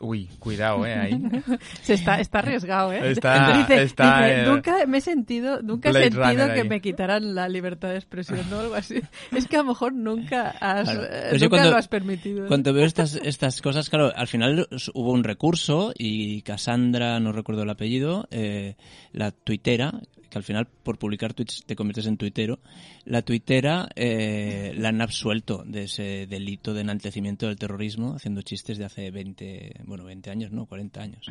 [0.00, 0.94] Uy, cuidado, ¿eh?
[0.94, 1.20] Ahí.
[1.82, 3.10] Se está, está arriesgado, ¿eh?
[3.10, 6.68] Está- Dice- está, dice, eh, nunca me he sentido, nunca he sentido que ahí.
[6.68, 9.00] me quitaran la libertad de expresión o algo así.
[9.32, 11.04] Es que a lo mejor nunca has, Claro.
[11.10, 12.42] eh, yo nunca cuando- lo has permitido.
[12.42, 12.48] ¿no?
[12.48, 17.64] Cuando veo estas, estas cosas, claro, al final hubo un recurso y Cassandra, no recuerdo
[17.64, 18.76] el apellido, eh,
[19.12, 19.92] la tuitera,
[20.30, 22.58] que al final por publicar tweets te conviertes en tuitero,
[23.04, 28.78] la tuitera eh, la han absuelto de ese delito de enaltecimiento del terrorismo, haciendo chistes
[28.78, 31.26] de hace 20, bueno, 20 años, no, 40 años.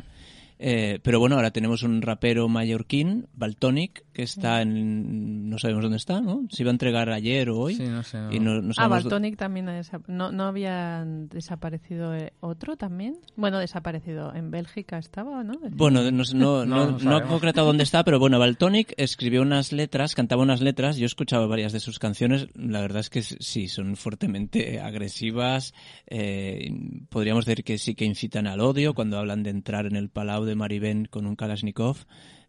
[0.58, 5.48] Eh, pero bueno, ahora tenemos un rapero mallorquín, Baltonic, que está en...
[5.48, 6.46] no sabemos dónde está, ¿no?
[6.50, 7.74] Se iba a entregar ayer o hoy.
[7.74, 8.18] Sí, no sé.
[8.30, 9.68] Y no, no Ah, Baltonic también
[10.06, 13.18] no, no había desaparecido eh, otro también.
[13.36, 15.54] Bueno, desaparecido en Bélgica estaba, ¿no?
[15.70, 19.42] Bueno, no, no, No, no, no no ha concretado dónde está, pero bueno, Baltonic escribió
[19.42, 23.10] unas letras, cantaba unas letras, yo he escuchado varias de sus canciones, la verdad es
[23.10, 25.74] que sí, son fuertemente agresivas,
[26.06, 26.70] eh,
[27.08, 30.44] podríamos decir que sí que incitan al odio cuando hablan de entrar en el palau
[30.48, 31.98] de Maribén con un Kalashnikov,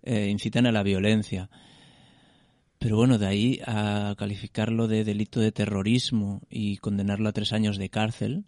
[0.02, 1.50] eh, incitan a la violencia.
[2.80, 7.78] Pero bueno, de ahí a calificarlo de delito de terrorismo y condenarlo a tres años
[7.78, 8.46] de cárcel,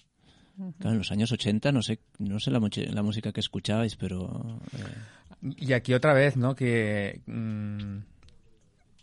[0.77, 4.59] Claro, en los años 80, no sé, no sé la, la música que escuchabais, pero
[4.73, 6.55] eh, Y aquí otra vez, ¿no?
[6.55, 7.21] Que...
[7.25, 7.97] mm,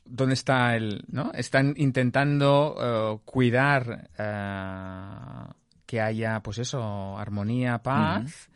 [0.04, 1.04] ¿Dónde está el...?
[1.08, 1.32] ¿no?
[1.32, 5.52] Están intentando eh, cuidar eh,
[5.84, 8.50] que haya, pues eso, armonía, paz.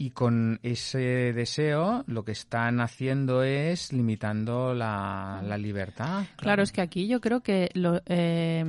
[0.00, 6.24] Y con ese deseo lo que están haciendo es limitando la, la libertad.
[6.36, 8.64] Claro, es que aquí yo creo que lo, eh,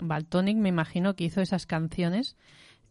[0.00, 2.34] Baltonic me imagino que hizo esas canciones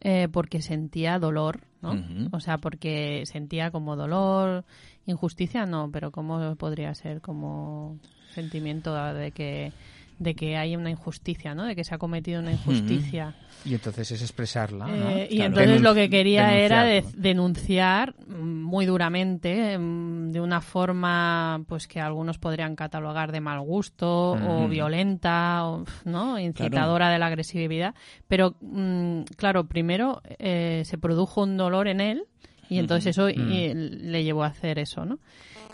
[0.02, 1.94] eh, porque sentía dolor, ¿no?
[2.32, 4.64] O sea, porque sentía como dolor,
[5.04, 7.98] injusticia no, pero ¿cómo podría ser como
[8.32, 9.72] sentimiento de que
[10.20, 11.64] de que hay una injusticia, ¿no?
[11.64, 13.34] De que se ha cometido una injusticia.
[13.64, 15.10] Y entonces es expresarla, ¿no?
[15.10, 15.48] Eh, y Claro.
[15.48, 16.84] entonces Denun- lo que quería era
[17.16, 23.60] denunciar mm, muy duramente, mm, de una forma pues que algunos podrían catalogar de mal
[23.60, 26.38] gusto o violenta, o, ¿no?
[26.38, 27.94] incitadora de la agresividad.
[28.28, 32.24] Pero mm, claro, primero eh, se produjo un dolor en él
[32.68, 35.18] y entonces eso y- le llevó a hacer eso, ¿no?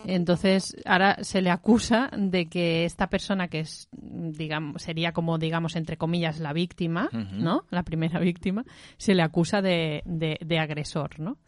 [0.06, 5.74] Entonces, ahora se le acusa de que esta persona que es, digamos, sería como, digamos,
[5.74, 7.08] entre comillas, la víctima.
[7.12, 7.64] ¿no?
[7.70, 8.64] La primera víctima,
[8.96, 11.38] se le acusa de, de, de agresor, ¿no?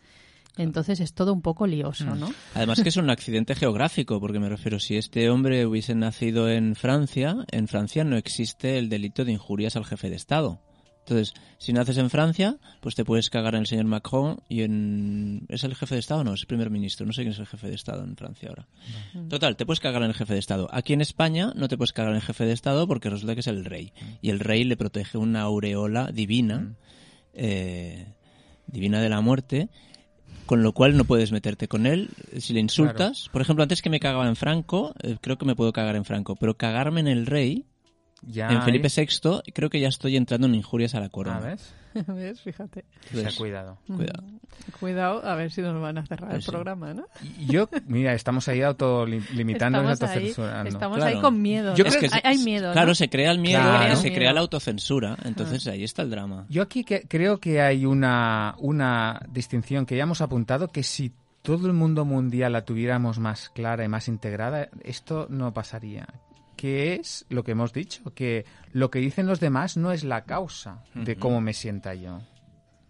[0.56, 2.28] Entonces es todo un poco lioso, ¿no?
[2.54, 6.74] además que es un accidente geográfico, porque me refiero, si este hombre hubiese nacido en
[6.74, 10.60] Francia, en Francia no existe el delito de injurias al jefe de Estado.
[11.08, 15.46] Entonces, si naces en Francia, pues te puedes cagar en el señor Macron y en...
[15.48, 16.22] ¿Es el jefe de Estado?
[16.22, 17.06] No, es el primer ministro.
[17.06, 18.68] No sé quién es el jefe de Estado en Francia ahora.
[19.30, 20.68] Total, te puedes cagar en el jefe de Estado.
[20.70, 23.40] Aquí en España no te puedes cagar en el jefe de Estado porque resulta que
[23.40, 23.94] es el rey.
[24.20, 26.74] Y el rey le protege una aureola divina,
[27.32, 28.12] eh,
[28.66, 29.70] divina de la muerte,
[30.44, 32.10] con lo cual no puedes meterte con él.
[32.36, 35.56] Si le insultas, por ejemplo, antes que me cagaba en Franco, eh, creo que me
[35.56, 37.64] puedo cagar en Franco, pero cagarme en el rey,
[38.22, 41.10] Ya en Felipe hay- VI, creo que ya estoy entrando en injurias a la Ah,
[41.10, 41.40] corona.
[41.40, 41.72] ¿ves?
[42.08, 42.40] ¿Ves?
[42.40, 42.80] Fíjate.
[42.80, 43.78] O sea, Entonces, cuidado.
[43.86, 44.24] Cuidado.
[44.80, 46.50] Cuidado, a ver si nos van a cerrar el sí.
[46.50, 47.06] programa, ¿no?
[47.46, 50.68] Yo, mira, estamos ahí autolimitando estamos ahí, autocensurando.
[50.68, 51.16] estamos Claro.
[51.16, 51.74] ahí con miedo.
[51.74, 51.90] Yo ¿no?
[51.90, 52.72] creo Es que hay, hay miedo, ¿no?
[52.72, 53.92] Claro, se crea el miedo Claro.
[53.92, 55.16] y se crea la autocensura.
[55.24, 56.46] Entonces ahí está el drama.
[56.48, 61.12] Yo aquí que- creo que hay una, una distinción que ya hemos apuntado, que si
[61.42, 66.06] todo el mundo mundial la tuviéramos más clara y más integrada, esto no pasaría.
[66.58, 70.24] Que es lo que hemos dicho, que lo que dicen los demás no es la
[70.24, 72.18] causa de cómo me sienta yo,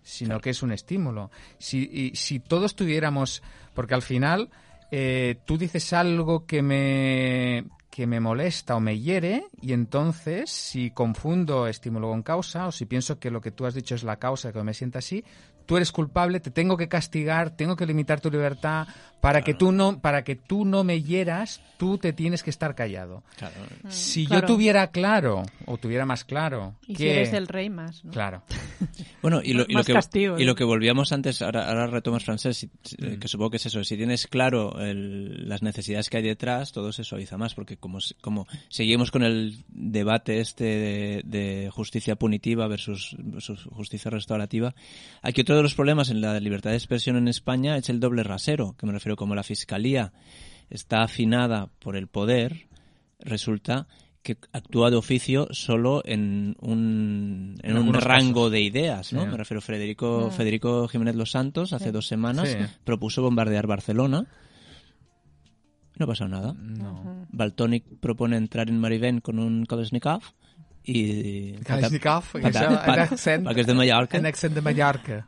[0.02, 1.30] sino que es un estímulo.
[1.58, 3.42] Si, y si todos tuviéramos,
[3.74, 4.48] porque al final
[4.90, 10.92] eh, tú dices algo que me que me molesta o me hiere y entonces si
[10.92, 14.18] confundo estímulo con causa o si pienso que lo que tú has dicho es la
[14.18, 15.24] causa de que me sienta así,
[15.68, 18.88] tú eres culpable, te tengo que castigar, tengo que limitar tu libertad
[19.20, 22.74] para que tú no para que tú no me hieras, tú te tienes que estar
[22.74, 23.22] callado.
[23.36, 23.54] Claro.
[23.88, 24.46] Si claro.
[24.46, 28.12] yo tuviera claro o tuviera más claro Y que si eres el rey más, ¿no?
[28.12, 28.42] claro,
[29.22, 30.46] Bueno, y lo, y que, castigo, y ¿no?
[30.48, 33.18] lo que volvíamos antes, ahora, ahora retomas francés, si- Mm.
[33.18, 33.84] que supongo que es eso.
[33.84, 38.00] Si tienes claro el- las necesidades que hay detrás, todo se suaviza más, porque como,
[38.00, 44.74] se- como seguimos con el debate este de, de justicia punitiva versus, versus justicia restaurativa,
[45.22, 48.22] aquí otro de los problemas en la libertad de expresión en España es el doble
[48.24, 50.12] rasero, que me refiero como la fiscalía
[50.68, 52.66] está afinada por el poder,
[53.20, 53.86] resulta
[54.22, 58.52] que actúa de oficio solo en un, en En un rango casos.
[58.52, 59.22] de ideas, ¿no?
[59.22, 59.28] Sí.
[59.28, 62.58] Me refiero a Federico, Federico Jiménez Los Santos, hace dos semanas, Sí.
[62.84, 64.26] propuso bombardear Barcelona.
[65.98, 66.54] No ha pasado nada.
[66.58, 67.26] no.
[67.30, 70.22] Baltonic propone entrar en Marivén con un Kalashnikov
[70.84, 71.52] y...
[71.66, 74.16] Kalashnikov, això, en accent, perquè és de Mallorca.
[74.16, 75.18] en accent de Mallorca.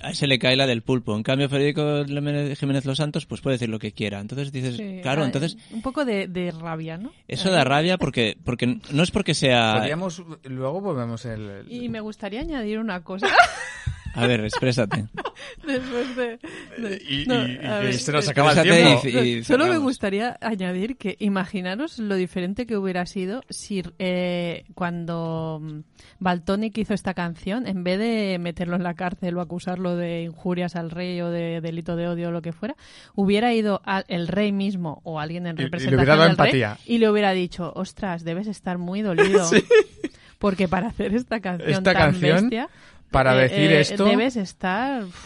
[0.00, 1.16] A ese le cae la del pulpo.
[1.16, 4.20] En cambio, Federico Jiménez Los Santos pues puede decir lo que quiera.
[4.20, 7.10] Entonces dices, Sí, claro, entonces Un poco de, de rabia, ¿no?
[7.26, 9.74] eso da rabia porque porque no es porque sea...
[9.78, 11.64] Podríamos, luego volvemos el...
[11.68, 13.26] Y me gustaría añadir una cosa
[14.14, 15.04] A ver, exprésate.
[15.66, 16.38] después de...
[16.78, 19.02] de- Y, no, y- y a que ver, se nos eh, acaba el tiempo.
[19.08, 24.64] y- y Solo me gustaría añadir que imaginaros lo diferente que hubiera sido si eh,
[24.74, 25.80] cuando mm,
[26.18, 30.74] Baltonic hizo esta canción, en vez de meterlo en la cárcel o acusarlo de injurias
[30.76, 32.74] al rey o de delito de odio o lo que fuera,
[33.14, 36.28] hubiera ido al el rey mismo o alguien en Y- y le representación hubiera dado
[36.28, 39.48] del rey y le hubiera dicho, ostras, debes estar muy dolido.
[40.38, 42.68] Porque para hacer esta canción Esta tan canción, bestia,
[43.10, 44.04] para eh, decir eh, esto...
[44.04, 45.04] debes estar...
[45.04, 45.16] uf,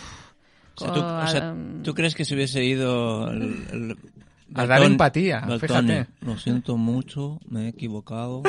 [0.76, 3.96] O sea, tú, o sea, con- ¿tú crees que si hubiese ido el- el-
[4.54, 6.06] A dar empatía, Baltoni, fíjate.
[6.20, 8.42] Lo siento mucho, me he equivocado,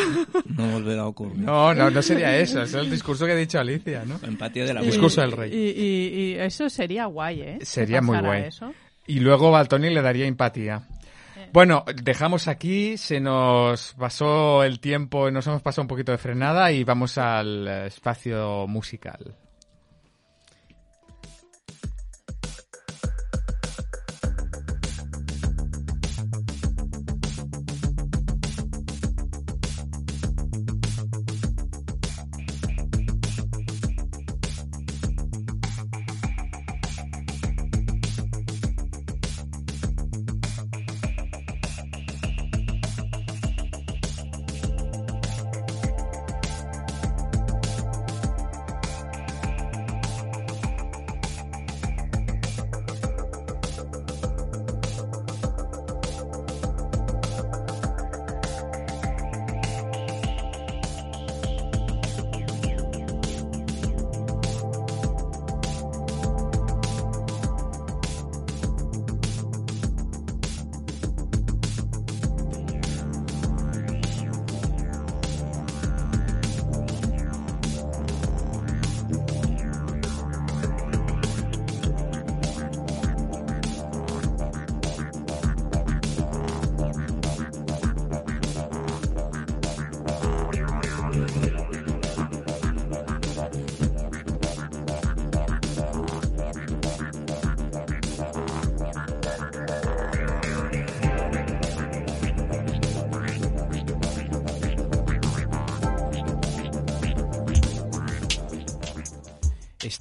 [0.45, 1.39] no volverá a ocurrir.
[1.39, 2.61] No, no, no sería eso.
[2.61, 4.19] Es el discurso que ha dicho Alicia, ¿no?
[4.21, 4.81] Empatía de la.
[4.81, 5.51] Discurso del rey.
[5.51, 7.59] Y, y- y eso sería guay, ¿eh?
[7.61, 8.43] Sería muy guay.
[8.43, 8.71] eso.
[9.07, 10.83] Y luego Baltoni le daría empatía.
[11.53, 16.71] Bueno, dejamos aquí, se nos pasó el tiempo, nos hemos pasado un poquito de frenada
[16.71, 19.35] y vamos al eh, espacio musical.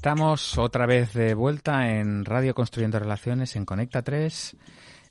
[0.05, 4.55] Estamos otra vez de vuelta en Radio Construyendo Relaciones en Conecta 3.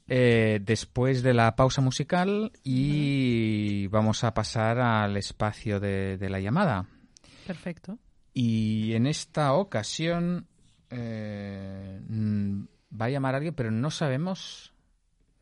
[0.07, 6.39] eh, después de la pausa musical y vamos a pasar al espacio de, de la
[6.39, 6.85] llamada.
[7.47, 7.97] Perfecto.
[8.35, 10.45] Y en esta ocasión
[10.91, 12.63] eh, mm,
[13.01, 14.75] va a llamar alguien, pero no sabemos.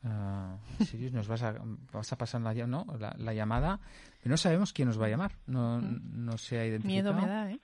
[0.05, 1.55] ah, Sirius, nos vas a,
[1.91, 2.85] vas a pasar la, ¿no?
[2.97, 3.81] la, la llamada,
[4.23, 5.33] pero no sabemos quién nos va a llamar.
[5.45, 7.13] No, no se ha identificado.
[7.13, 7.59] Miedo me da, ¿eh?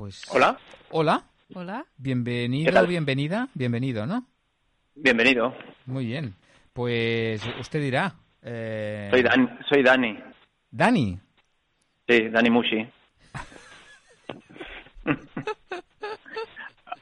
[0.00, 0.56] Pues, Hola,
[0.92, 1.84] Hola, Hola.
[1.84, 4.24] ¿Qué bienvenido, bienvenida, bienvenido, ¿no?
[4.94, 5.54] bienvenido.
[5.84, 6.34] Muy bien.
[6.72, 8.14] Pues usted dirá.
[8.40, 10.18] eh, Soy, Dan, soy Dani.
[10.70, 11.18] Dani.
[12.08, 12.88] Sí, Dani Mushi.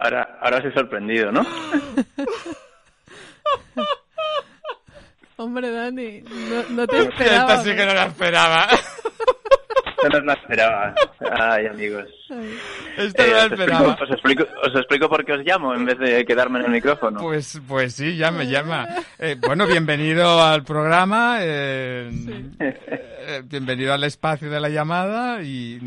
[0.01, 1.43] Ahora, ahora os he sorprendido, ¿no?
[5.37, 7.63] Hombre, Dani, no, no te Esta esperaba.
[7.63, 8.67] sí que no la esperaba.
[10.03, 10.95] Esto no os la esperaba.
[11.33, 12.05] Ay, amigos.
[12.97, 13.99] Esta Eh, no la os, explico, esperaba.
[14.01, 17.21] os, explico, os explico por qué os llamo en vez de quedarme en el micrófono.
[17.21, 18.87] Pues, pues sí, llama, llama.
[19.19, 21.39] Eh, bueno, bienvenido al programa.
[21.41, 22.11] eh,
[22.61, 25.81] eh, bienvenido al espacio de la llamada y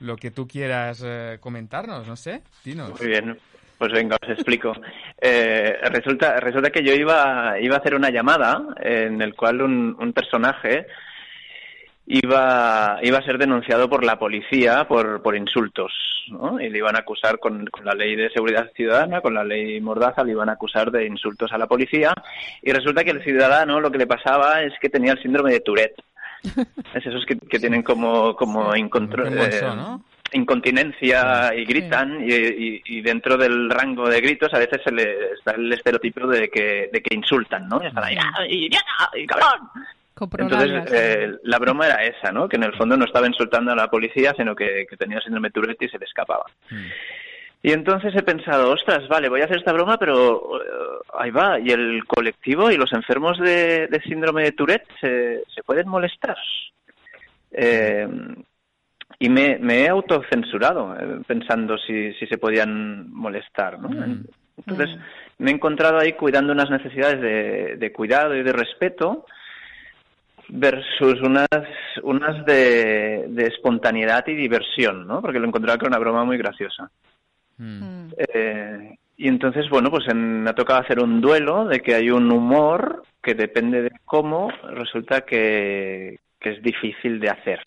[0.00, 2.98] lo que tú quieras eh, comentarnos, no sé, dinos.
[3.00, 3.38] Muy bien,
[3.78, 4.72] pues venga, os explico.
[5.20, 9.96] Eh, resulta, resulta que yo iba, iba a hacer una llamada en el cual un,
[9.98, 10.86] un personaje
[12.12, 15.92] iba, iba a ser denunciado por la policía por, por insultos,
[16.28, 16.60] ¿no?
[16.60, 19.80] Y le iban a acusar con, con la ley de seguridad ciudadana, con la ley
[19.80, 22.12] Mordaza, le iban a acusar de insultos a la policía.
[22.62, 25.60] Y resulta que el ciudadano lo que le pasaba es que tenía el síndrome de
[25.60, 26.02] Tourette.
[26.94, 29.50] Es esos que, que tienen como, como eh,
[30.32, 35.32] incontinencia y gritan y, y- y dentro del rango de gritos a veces se le
[35.34, 37.80] está el estereotipo de que, de que insultan, ¿no?
[37.82, 39.10] Y están ahí, ¡ah, idiota!
[39.16, 39.68] ¡y cabrón!
[40.38, 42.48] Entonces, eh, la broma era esa, ¿no?
[42.48, 45.48] Que en el fondo no estaba insultando a la policía, sino que, que tenía síndrome
[45.48, 46.44] de Tourette y se le escapaba.
[46.70, 46.86] Mm.
[47.62, 50.68] Y entonces he pensado, ostras, vale, voy a hacer esta broma, pero eh,
[51.18, 55.62] ahí va, y el colectivo y los enfermos de, de síndrome de Tourette se, se
[55.62, 56.36] pueden molestar.
[57.52, 58.08] Eh,
[59.18, 63.90] y me, he autocensurado eh, pensando si, si se podían molestar, ¿no?
[63.90, 64.24] Mm.
[64.56, 65.00] Entonces mm.
[65.44, 69.26] me he encontrado ahí cuidando unas necesidades de, de cuidado y de respeto
[70.52, 71.48] versus unas
[72.02, 75.20] unas de, de, espontaneidad y diversión, ¿no?
[75.20, 76.90] Porque lo encontraba con una broma muy graciosa.
[77.58, 78.08] Mm.
[78.16, 82.32] Eh, y entonces, bueno, pues me ha tocado hacer un duelo de que hay un
[82.32, 87.60] humor que depende de cómo resulta que, es difícil de hacer.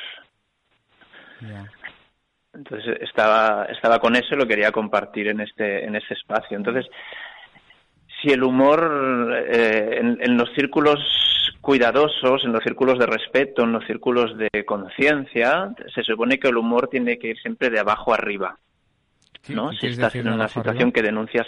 [2.54, 6.58] Entonces estaba, estaba con eso y lo quería compartir en este, en este espacio.
[6.58, 6.88] Entonces,
[8.20, 11.00] si el humor eh, en, los círculos
[11.64, 16.57] cuidadosos, en los círculos de respeto, en los círculos de conciencia, se supone que el
[16.57, 18.57] humor tiene que ir siempre de abajo arriba.
[19.47, 19.72] ¿no?
[19.72, 21.47] Si estás en una situación que denuncias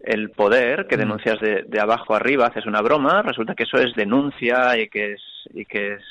[0.00, 1.00] el poder, que mm.
[1.00, 5.20] denuncias de, abajo arriba, haces una broma, resulta que eso es denuncia y que es
[5.52, 6.02] y que es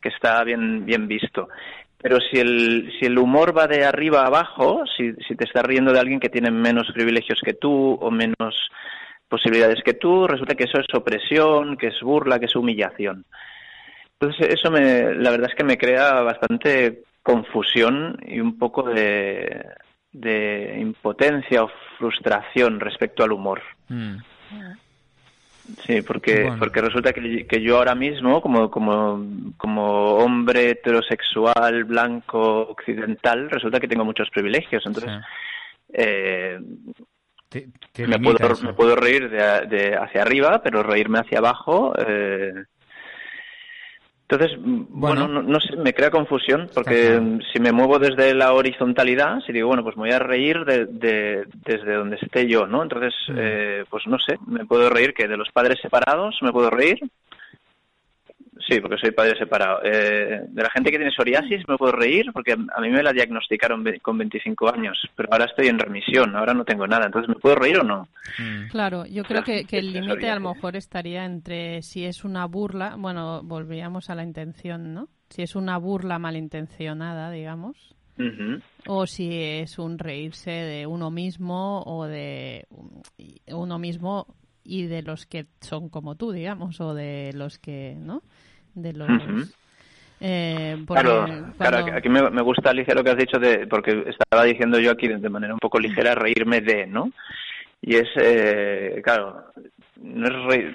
[0.00, 1.50] que está bien bien visto.
[1.98, 5.62] Pero si el, si el humor va de arriba a abajo, si, si te estás
[5.62, 8.70] riendo de alguien que tiene menos privilegios que tú o menos
[9.32, 13.24] posibilidades que tú, resulta que eso es opresión, que es burla, que es humillación.
[14.20, 19.64] Entonces eso me, la verdad es que me crea bastante confusión y un poco de,
[20.12, 23.62] de impotencia o frustración respecto al humor.
[23.88, 24.16] Mm.
[25.86, 29.24] Sí, porque, porque resulta que, que, yo ahora mismo, como, como,
[29.56, 34.84] como hombre heterosexual, blanco, occidental, resulta que tengo muchos privilegios.
[34.84, 35.12] Entonces,
[35.94, 36.60] eh,
[37.98, 42.64] me, puedo, me, puedo, reír de, de, hacia arriba, pero reírme hacia abajo eh,
[44.32, 47.20] entonces, bueno, no, sé, me crea confusión porque
[47.52, 51.44] si me muevo desde la horizontalidad, si digo, bueno, pues me voy a reír de,
[51.66, 52.82] desde donde esté yo, ¿no?
[52.82, 53.34] Entonces, mm.
[53.36, 56.98] eh, pues no sé, me puedo reír que de los padres separados, me puedo reír,
[58.68, 59.80] Sí, porque soy padre separado.
[59.82, 63.12] Eh, de la gente que tiene psoriasis me puedo reír porque a mí me la
[63.12, 67.06] diagnosticaron con 25 años, pero ahora estoy en remisión, ahora no tengo nada.
[67.06, 68.08] Entonces, ¿me puedo reír o no?
[68.38, 68.68] Mm.
[68.68, 72.96] Claro, yo creo que, el límite a lo mejor estaría entre si es una burla,
[72.98, 75.08] bueno, volvíamos a la intención, ¿no?
[75.30, 77.96] Si es una burla malintencionada, digamos,
[78.86, 82.66] o si es un reírse de uno mismo o de
[83.48, 84.26] uno mismo
[84.64, 88.22] y de los que son como tú, digamos, o de los que, ¿no?
[88.74, 89.08] de los...
[90.24, 91.26] Eh, claro,
[91.94, 95.28] aquí me, gusta, Alicia, lo que has dicho, de, porque estaba diciendo yo aquí de
[95.28, 97.10] manera un poco ligera reírme de, ¿no?
[97.80, 99.46] Y es, eh, claro,
[100.00, 100.74] no es,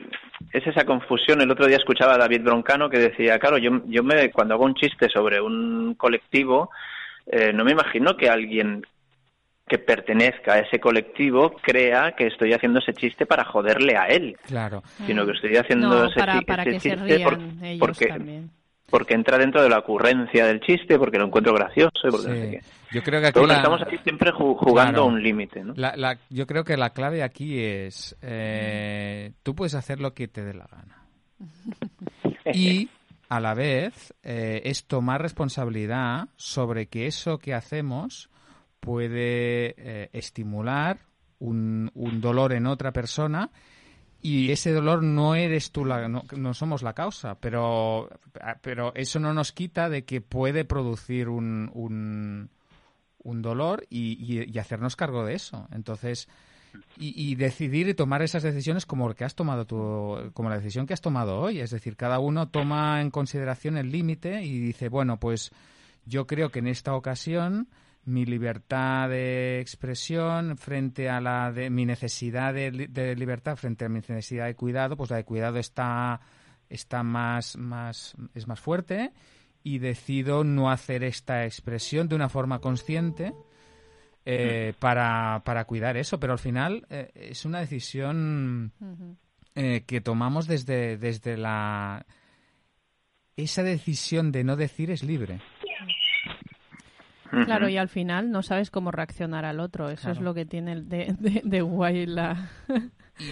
[0.52, 1.40] es esa confusión.
[1.40, 4.66] El otro día escuchaba a David Broncano que decía, claro, yo, yo me, cuando hago
[4.66, 6.70] un chiste sobre un colectivo,
[7.26, 8.86] eh, no me imagino que alguien
[9.68, 14.38] que pertenezca a ese colectivo crea que estoy haciendo ese chiste para joderle a él.
[14.46, 14.82] Claro.
[15.06, 17.26] Sino que estoy haciendo ese, chiste
[17.78, 18.44] porque,
[18.90, 22.62] porque entra dentro de la ocurrencia del chiste, porque lo encuentro gracioso porque
[22.92, 25.64] Yo creo que aquí estamos aquí siempre jugando a un límite.
[25.64, 25.74] ¿no?
[25.76, 30.44] La, yo creo que la clave aquí es eh, tú puedes hacer lo que te
[30.44, 31.04] dé la gana.
[32.54, 32.90] y
[33.28, 38.30] a la vez eh, es tomar responsabilidad sobre que eso que hacemos
[38.80, 41.00] puede eh, estimular
[41.40, 43.52] un, un, dolor en otra persona
[44.22, 48.10] y ese dolor no eres tú, la, no, somos la causa, pero,
[48.62, 52.50] pero eso no nos quita de que puede producir un, un,
[53.24, 55.68] un dolor y, y, hacernos cargo de eso.
[55.72, 56.28] Entonces,
[56.98, 60.88] y, y, decidir y tomar esas decisiones como que has tomado tú, como la decisión
[60.88, 61.60] que has tomado hoy.
[61.60, 65.52] Es decir, cada uno toma en consideración el límite y dice, bueno, pues
[66.06, 67.68] yo creo que en esta ocasión
[68.08, 72.72] mi libertad de expresión frente a la de mi necesidad de,
[73.18, 76.22] libertad frente a mi necesidad de cuidado, pues la de cuidado está
[76.70, 79.12] está más más es más fuerte
[79.62, 83.34] y decido no hacer esta expresión de una forma consciente
[84.26, 88.72] eh, para, para cuidar eso, pero al final eh, es una decisión
[89.54, 92.06] eh, que tomamos desde desde la
[93.36, 95.42] esa decisión de no decir es libre.
[97.30, 99.90] Claro, y al final no sabes cómo reaccionar al otro.
[99.90, 102.50] Eso es lo que tiene de, de, guay la...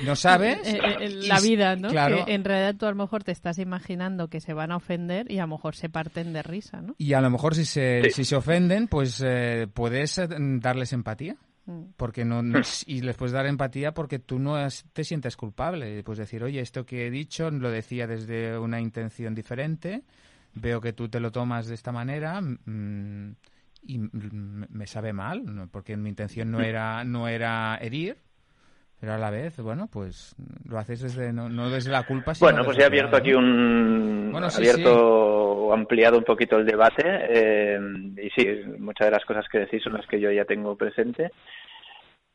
[0.05, 1.89] no sabes eh, eh, la vida, ¿no?
[1.89, 5.31] Que en realidad tú a lo mejor te estás imaginando que se van a ofender
[5.31, 6.95] y a lo mejor se parten de risa, ¿no?
[6.97, 11.37] Y a lo mejor si se, si se ofenden, pues eh, puedes darles empatía.
[11.65, 11.93] Mm.
[11.97, 12.43] Porque no,
[12.85, 14.55] y les puedes dar empatía porque tú no
[14.93, 16.03] te sientes culpable.
[16.03, 20.03] Puedes decir, oye, esto que he dicho lo decía desde una intención diferente,
[20.53, 23.35] veo que tú te lo tomas de esta manera, mm,
[23.87, 28.17] y me sabe mal, porque mi intención no era, no era herir,
[28.99, 30.35] pero a la vez, bueno, pues
[30.67, 32.33] lo haces desde, no, desde la culpa.
[32.33, 34.31] Sino bueno, pues he abierto aquí un...
[34.33, 37.79] abierto ampliado un poquito el debate eh,
[38.17, 38.47] y sí,
[38.79, 41.31] muchas de las cosas que decís son las que yo ya tengo presente.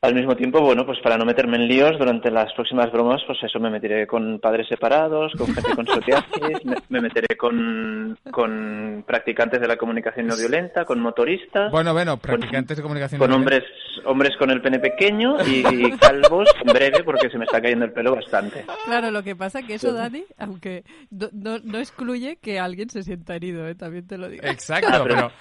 [0.02, 3.38] Al mismo tiempo, bueno, pues para no meterme en líos, durante las próximas bromas, pues
[3.42, 9.60] eso, me meteré con padres separados, con gente con psoriasis, me, meteré con, con practicantes
[9.60, 11.70] de la comunicación no violenta, con motoristas.
[11.70, 13.62] Bueno, bueno, practicantes de comunicación Con hombres
[14.04, 17.92] hombres con el pene pequeño y, calvos en breve porque se me está cayendo el
[17.92, 18.64] pelo bastante.
[18.86, 23.34] Claro, lo que pasa que eso, Dani, aunque no, no, excluye que alguien se sienta
[23.34, 23.74] herido, ¿eh?
[23.74, 24.46] también te lo digo.
[24.46, 25.32] Exacto, ah, pero...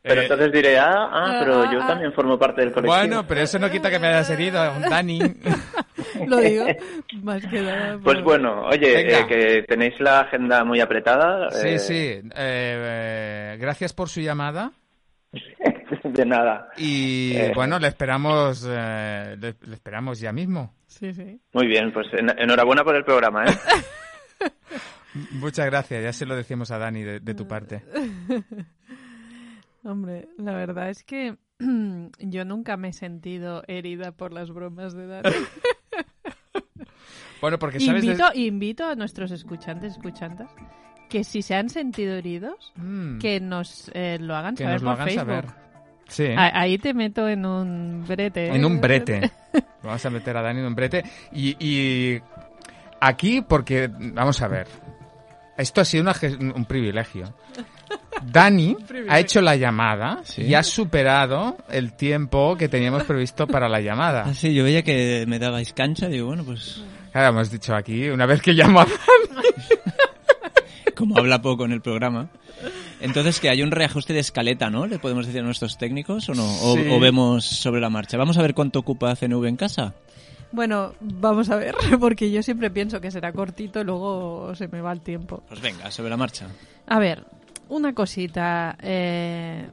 [0.00, 2.96] Pero, eh, entonces diré, ah, ah pero yo ah, también formo parte del colectivo.
[2.96, 4.58] Bueno, pero eso no quita que me hayas herido,
[4.90, 5.20] Dani.
[6.26, 6.66] Lo digo,
[7.22, 7.98] más que nada.
[8.02, 11.50] Pues bueno, oye, eh, que tenéis la agenda muy apretada.
[11.50, 12.30] Sí, eh, sí.
[12.36, 14.72] Eh, gracias por su llamada.
[16.04, 16.68] de nada.
[16.76, 20.74] Y bueno, le esperamos, le, esperamos ya mismo.
[20.86, 21.40] Sí, sí.
[21.52, 23.54] Muy bien, pues enhorabuena por el programa, ¿eh?
[25.32, 27.82] Muchas gracias, ya se lo decimos a Dani de tu parte.
[29.84, 31.36] Hombre, la verdad es que
[32.18, 35.30] yo nunca me he sentido herida por las bromas de Dani.
[37.40, 38.04] bueno, porque sabes...
[38.04, 40.50] Invito, invito a nuestros escuchantes, escuchantas,
[41.08, 43.18] que si se han sentido heridos, mm.
[43.18, 45.54] que nos eh, lo hagan saber por Facebook.
[46.08, 46.26] Sí.
[46.36, 48.48] Ahí te meto en un brete.
[48.48, 49.30] En un brete.
[49.82, 51.04] Vamos a meter a Dani en un brete.
[51.32, 52.20] Y, y
[53.00, 54.68] aquí, porque, vamos a ver,
[55.56, 56.04] esto ha sido
[56.54, 57.34] un privilegio.
[58.24, 58.76] Dani
[59.08, 64.24] ha hecho la llamada y ha superado el tiempo que teníamos previsto para la llamada.
[64.26, 66.82] Ah, sí, yo veía que me dabais cancha digo, bueno, pues...
[67.12, 69.48] Claro, hemos dicho aquí, una vez que llamo a Dani...
[70.94, 72.28] Como habla poco en el programa.
[73.00, 74.86] Entonces, que hay un reajuste de escaleta, ¿no?
[74.86, 76.46] ¿Le podemos decir a nuestros técnicos o no?
[76.62, 78.16] O, vemos sobre la marcha.
[78.16, 79.94] Vamos a ver cuánto ocupa CNV en casa.
[80.52, 84.80] Bueno, vamos a ver, porque yo siempre pienso que será cortito y luego se me
[84.80, 85.42] va el tiempo.
[85.48, 86.46] Pues venga, sobre la marcha.
[86.86, 87.24] A ver,
[87.68, 88.76] una cosita.
[88.80, 89.68] Eh,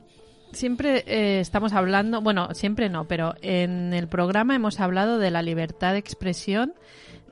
[0.52, 5.42] siempre eh, estamos hablando, bueno, siempre no, pero en el programa hemos hablado de la
[5.42, 6.74] libertad de expresión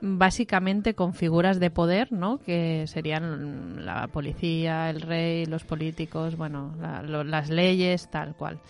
[0.00, 2.38] básicamente con figuras de poder, ¿no?
[2.38, 8.60] Que serían la policía, el rey, los políticos, bueno, las leyes, tal cual.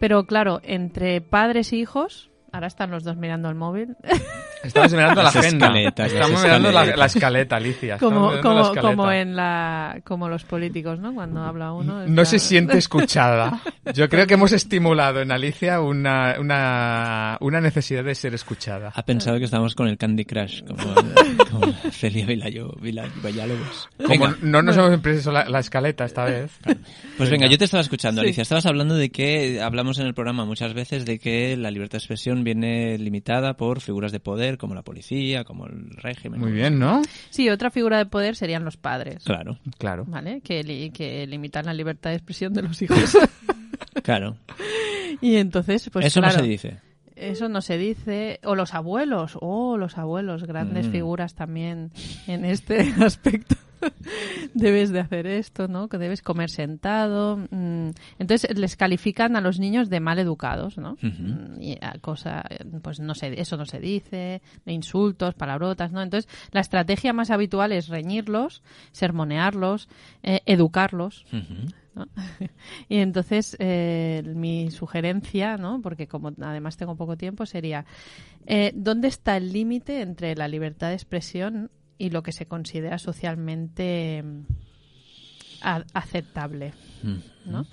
[0.00, 3.96] Pero claro, entre padres e hijos, Ahora están los dos mirando el móvil.
[4.62, 5.72] Estamos mirando la agenda.
[5.76, 7.98] Estamos mirando la, escaleta, Alicia.
[7.98, 11.12] Como, como, en la, como los políticos, ¿no?
[11.14, 12.06] Cuando habla uno.
[12.06, 13.60] No se siente escuchada.
[13.94, 18.92] Yo creo que hemos estimulado en Alicia una, una, una necesidad de ser escuchada.
[18.94, 20.94] Ha pensado que estamos con el Candy Crush, como,
[21.50, 23.88] como Celia Villalobos.
[24.06, 26.52] Como no nos hemos impreso la, escaleta esta vez.
[27.16, 28.42] Pues venga, yo te estaba escuchando, Alicia.
[28.42, 31.98] Estabas hablando de que hablamos en el programa muchas veces de que la libertad de
[31.98, 36.40] expresión viene limitada por figuras de poder como la policía, como el régimen.
[36.40, 37.02] Muy bien, ¿no?
[37.30, 39.24] Sí, otra figura de poder serían los padres.
[39.24, 40.04] Claro, claro.
[40.06, 40.40] ¿Vale?
[40.40, 43.16] Que, que limitan la libertad de expresión de los hijos.
[44.02, 44.36] claro.
[45.20, 46.78] Y entonces, pues Eso no se dice.
[47.16, 48.40] Eso no se dice.
[48.44, 49.38] O los abuelos.
[49.40, 50.44] Oh, los abuelos.
[50.44, 50.92] Grandes mm.
[50.92, 51.92] figuras también
[52.26, 53.56] en este aspecto.
[54.54, 55.88] debes de hacer esto, ¿no?
[55.88, 57.36] Que debes comer sentado.
[57.50, 57.90] Mm.
[58.18, 60.96] Entonces les califican a los niños de mal educados, ¿no?
[61.00, 62.44] Mm, y a cosa,
[62.82, 66.02] pues no sé, eso no se dice, de insultos, palabrotas, ¿no?
[66.02, 68.62] Entonces la estrategia más habitual es reñirlos,
[68.92, 69.88] sermonearlos,
[70.22, 71.24] eh, educarlos.
[72.88, 75.80] y entonces eh, mi sugerencia, ¿no?
[75.82, 77.84] porque como además tengo poco tiempo, sería
[78.46, 81.70] eh, ¿dónde está el límite entre la libertad de expresión
[82.02, 84.44] y lo que se considera socialmente mm,
[85.94, 86.72] aceptable.
[87.46, 87.64] ¿no?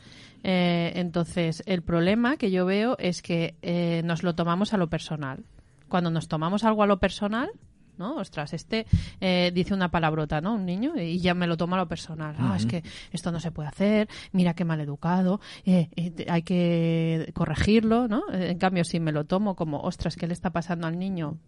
[0.43, 4.88] Eh, entonces, el problema que yo veo es que eh, nos lo tomamos a lo
[4.88, 5.45] personal.
[5.88, 7.49] Cuando nos tomamos algo a lo personal,
[7.97, 8.17] ¿no?
[8.17, 8.86] Ostras, este
[9.19, 10.53] eh, dice una palabrota, ¿no?
[10.53, 12.36] Un niño, y ya me lo toma a lo personal.
[12.38, 18.07] Ah, es que esto no se puede hacer, mira qué mal educado, hay que corregirlo,
[18.07, 18.21] ¿no?
[18.32, 21.39] En cambio, si me lo tomo como, ostras, ¿qué le está pasando al niño?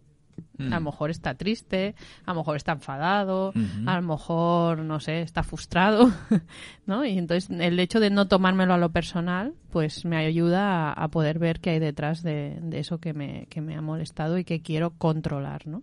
[0.58, 0.84] A lo mm.
[0.84, 3.52] mejor está triste, a lo mejor está enfadado,
[3.86, 6.12] a lo mejor, no sé, está frustrado,
[6.86, 7.04] ¿no?
[7.04, 11.38] Y entonces el hecho de no tomármelo a lo personal, pues me ayuda a, poder
[11.38, 14.90] ver qué hay detrás de, eso que me, que me, ha molestado y que quiero
[14.90, 15.82] controlar, ¿no?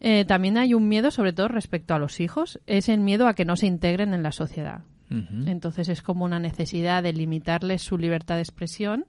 [0.00, 3.34] Eh, también hay un miedo, sobre todo respecto a los hijos, es el miedo a
[3.34, 4.80] que no se integren en la sociedad.
[5.44, 9.04] Entonces es como una necesidad de limitarles su libertad de expresión,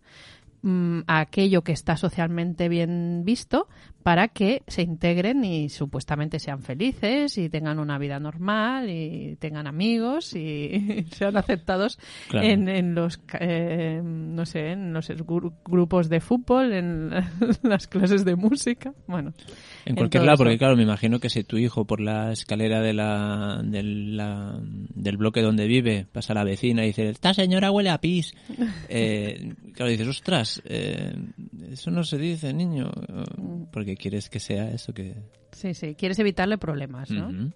[0.66, 3.68] Mm, aquello que está socialmente bien visto
[4.04, 9.66] para que se integren y supuestamente sean felices y tengan una vida normal y tengan
[9.68, 11.98] amigos y sean aceptados
[12.30, 12.48] Claro.
[12.48, 17.12] en, en los eh, no sé en los gru- grupos de fútbol en
[17.64, 19.34] las clases de música bueno
[19.86, 22.32] En en cualquier todo lado, porque claro, me imagino que si tu hijo por la
[22.32, 27.34] escalera de la, de la- del bloque donde vive pasa la vecina y dice, esta
[27.34, 28.34] señora huele a pis.
[28.90, 31.16] Eh, claro, dices, ostras, eh,
[31.74, 32.92] eso no se dice, niño.
[33.72, 35.16] Porque quieres que sea eso que...
[35.52, 37.52] sí sí quieres evitarle problemas ¿no?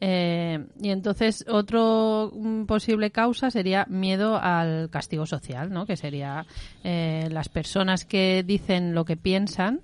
[0.00, 5.86] Eh, y entonces otro mm, posible causa sería miedo al castigo social, ¿no?
[5.86, 6.46] Que sería
[6.84, 9.80] eh, las personas que dicen lo que piensan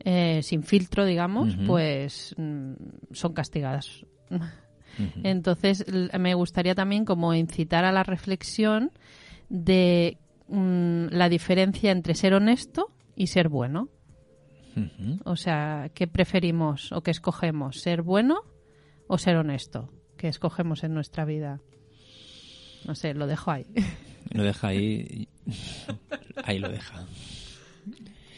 [0.00, 2.72] eh, sin filtro, digamos, pues mm,
[3.12, 4.04] son castigadas.
[5.22, 5.84] Entonces
[6.18, 8.90] me gustaría también como incitar a la reflexión
[9.48, 10.18] de
[10.48, 13.88] mm, la diferencia entre ser honesto y ser bueno.
[15.24, 17.80] O sea, ¿qué preferimos o qué escogemos?
[17.80, 18.40] ¿Ser bueno
[19.06, 19.90] o ser honesto?
[20.16, 21.60] ¿Qué escogemos en nuestra vida?
[22.86, 23.66] No sé, lo dejo ahí.
[24.30, 25.28] Lo deja ahí.
[26.44, 27.06] Ahí lo deja.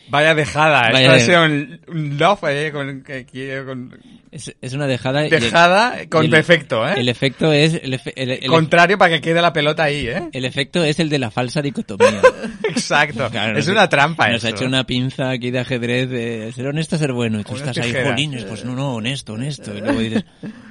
[0.09, 3.99] Vaya dejada, Vaya esto de- ha sido un, love eh, con, con-
[4.31, 5.23] Es, es una dejada.
[5.27, 6.95] y el- dejada con el- defecto, ¿eh?
[6.99, 7.75] El efecto es.
[7.83, 10.29] El, efe- el- Contrario para que quede la pelota ahí, ¿eh?
[10.33, 12.21] el efecto es el de la falsa dicotomía.
[12.69, 13.29] Exacto.
[13.31, 14.47] Claro, es nos- una trampa Nos eso.
[14.47, 17.41] ha hecho una pinza aquí de ajedrez de ser honesto, ser bueno.
[17.41, 18.11] Y tú Unas estás ahí, tijeras.
[18.11, 19.75] jolines, pues no, no, honesto, honesto.
[19.75, 20.25] Y luego dices,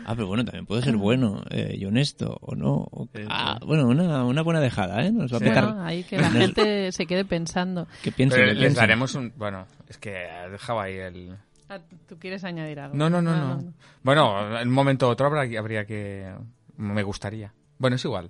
[0.06, 2.74] ah, pero bueno, también puedo ser bueno eh, y honesto, o no.
[2.92, 5.12] O- ah, bueno, una, una buena dejada, ¿eh?
[5.12, 5.40] Nos va a.
[5.40, 7.88] Bueno, ahí que la gente se quede pensando.
[8.02, 8.82] Que piensen, Pero que les piensen.
[8.82, 9.34] daremos un...
[9.36, 11.38] Bueno, es que ha dejado ahí el...
[11.70, 12.96] Ah, ¿Tú quieres añadir algo?
[12.96, 13.74] No, no, no, Ah, no.
[14.04, 16.32] Bueno, en un momento u otro habrá, habría que...
[16.78, 17.54] Me gustaría.
[17.80, 18.30] Bueno, es igual.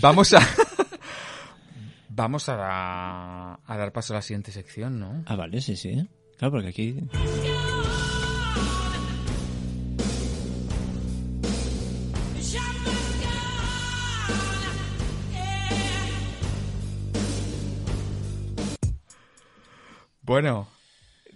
[0.00, 0.38] Vamos a...
[2.10, 5.22] Vamos a, a dar paso a la siguiente sección, ¿no?
[5.26, 6.08] Ah, vale, sí, sí.
[6.36, 6.96] Claro, porque aquí...
[20.28, 20.68] Bueno,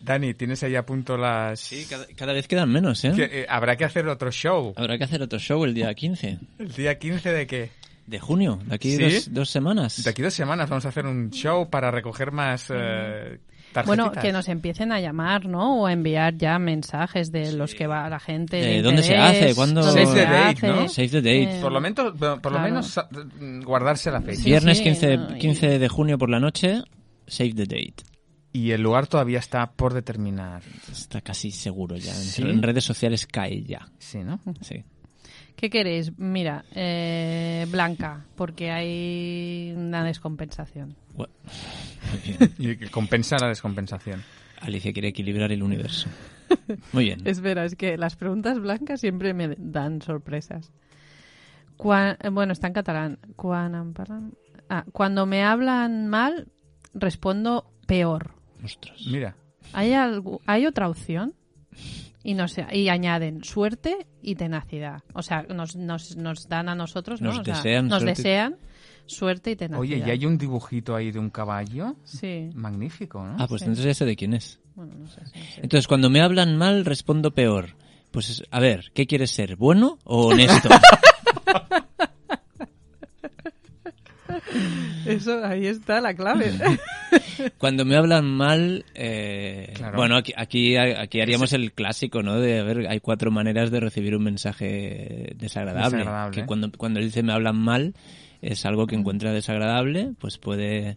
[0.01, 1.59] Dani, ¿tienes ahí a punto las...
[1.61, 3.13] Sí, cada, cada vez quedan menos, ¿eh?
[3.17, 4.75] Que, eh, habrá que hacer otro show.
[4.77, 7.71] Habrá que hacer otro show el día 15 ¿El día 15 de qué?
[8.07, 9.03] de junio, de aquí ¿Sí?
[9.03, 10.03] dos, dos semanas.
[10.05, 13.39] De aquí dos semanas vamos a hacer un show para recoger más eh,
[13.73, 13.87] tarjetitas.
[13.87, 15.83] Bueno, que nos empiecen a llamar, ¿no?
[15.83, 18.57] O a enviar ya mensajes de los que va la gente.
[18.57, 19.55] de Eh, ¿dónde se hace?
[19.55, 19.85] ¿Cuándo?
[19.85, 20.67] Save the date.
[20.67, 20.89] ¿no?
[20.89, 21.59] Save the date.
[21.59, 22.13] Eh, Por lo menos,
[22.43, 23.01] por lo menos
[23.65, 24.43] guardarse la fecha.
[24.43, 26.83] Sí, Viernes sí, 15, no, y- 15 de junio por la noche,
[27.29, 27.95] save the date.
[28.53, 30.63] Y el lugar todavía está por determinar.
[30.91, 32.15] Está casi seguro ya.
[32.15, 32.43] En, ¿Sí?
[32.43, 33.89] en redes sociales cae ya.
[33.99, 34.41] Sí, ¿no?
[34.61, 34.85] Sí.
[35.57, 36.13] ¿Qué queréis?
[36.19, 40.97] Mira, eh, Blanca, porque hay una descompensación.
[41.17, 41.29] Bien.
[42.59, 44.23] Y que compensa la descompensación.
[44.61, 46.09] Alicia quiere equilibrar el universo.
[46.93, 47.23] Muy bien.
[47.27, 50.73] Espera, es que las preguntas blancas siempre me dan sorpresas.
[51.79, 53.19] Cua- bueno, está en catalán.
[54.69, 56.49] Ah, cuando me hablan mal,
[56.95, 58.35] respondo peor.
[58.65, 59.01] Ostras.
[59.07, 59.37] Mira,
[59.73, 61.35] ¿Hay, algo, ¿Hay otra opción?
[62.25, 65.03] Y, no sé, y añaden suerte y tenacidad.
[65.15, 67.31] O sea, nos, nos, nos dan a nosotros, ¿no?
[67.31, 68.57] Nos O sea, desean nos suerte y- desean
[69.07, 69.81] suerte y tenacidad.
[69.81, 71.97] oye, y hay un dibujito ahí de un caballo.
[72.05, 72.51] Sí.
[72.55, 73.37] Magnífico, ¿no?
[73.41, 73.65] Ah, pues Sí.
[73.65, 74.61] entonces ya sé de quién es.
[74.77, 75.61] Bueno, no sé, no sé.
[75.63, 77.75] Entonces, cuando me hablan mal, respondo peor.
[78.13, 79.57] Pues, es- a ver, ¿qué quieres ser?
[79.57, 80.69] ¿Bueno o honesto?
[85.07, 86.53] Eso, ahí está la clave.
[87.59, 89.97] Cuando me hablan mal, eh, Claro.
[89.97, 92.39] bueno, aquí, aquí, aquí haríamos el clásico, ¿no?
[92.41, 95.99] De, a ver, hay cuatro maneras de recibir un mensaje desagradable.
[95.99, 96.41] Desagradable.
[96.41, 97.95] Que cuando, cuando él dice me hablan mal,
[98.41, 100.97] es algo que encuentra desagradable, pues puede,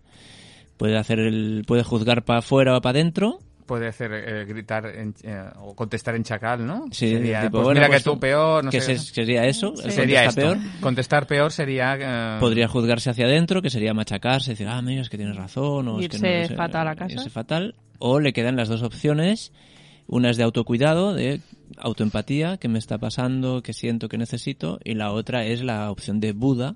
[0.78, 3.40] puede hacer el, puede juzgar para afuera o para adentro.
[3.66, 6.86] Puede hacer eh, gritar en- eh, o contestar en chacal, ¿no?
[6.92, 8.98] Sí, sería, tipo, pues bueno, mira pues que tú peor, no que sé.
[9.00, 10.42] se- sería eso, el Sería esto.
[10.42, 10.58] peor.
[10.82, 11.98] Contestar peor sería...
[12.00, 15.88] eh, Podría juzgarse hacia adentro, que sería machacarse, decir, ah, mira, es que tienes razón,
[15.88, 17.14] o es que no, Irse no sé, fatal a casa.
[17.14, 17.76] irse fatal.
[17.98, 19.52] O le quedan las dos opciones.
[20.08, 21.42] Una es de autocuidado, de
[21.80, 24.80] autoempatía, que me está pasando, que siento, que necesito.
[24.84, 26.76] Y la otra es la opción de Buda,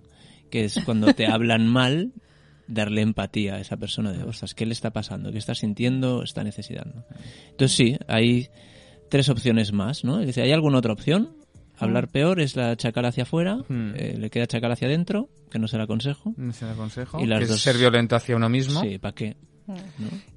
[0.49, 2.11] que es cuando te hablan mal,
[2.69, 5.31] darle empatía a esa persona de, ostras, ¿qué le está pasando?
[5.31, 6.23] ¿Qué está sintiendo?
[6.23, 7.03] ¿Está necesitando?
[7.51, 8.47] Entonces sí, hay
[9.09, 10.19] tres opciones más, ¿no?
[10.19, 11.31] Es decir, ¿hay alguna otra opción?
[11.77, 13.93] Hablar peor es la chacal hacia afuera, Hmm.
[13.95, 16.33] eh, le queda chacal hacia adentro, que no se la aconsejo.
[16.37, 17.19] No sé el consejo.
[17.21, 18.81] Y las que es dos- ser violento hacia uno mismo.
[18.81, 19.37] Sí, ¿para qué?
[19.65, 19.75] ¿No?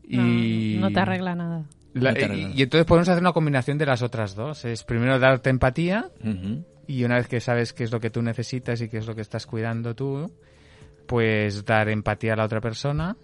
[0.09, 0.77] Y...
[0.77, 1.65] No, no te arregla nada.
[1.95, 2.49] La- No te arregla.
[2.55, 4.65] y, y entonces podemos hacer una combinación de las otras dos.
[4.65, 6.11] Es primero darte empatía
[6.87, 9.15] y una vez que sabes qué es lo que tú necesitas y qué es lo
[9.15, 10.31] que estás cuidando tú,
[11.13, 13.19] pues dar empatía a la otra persona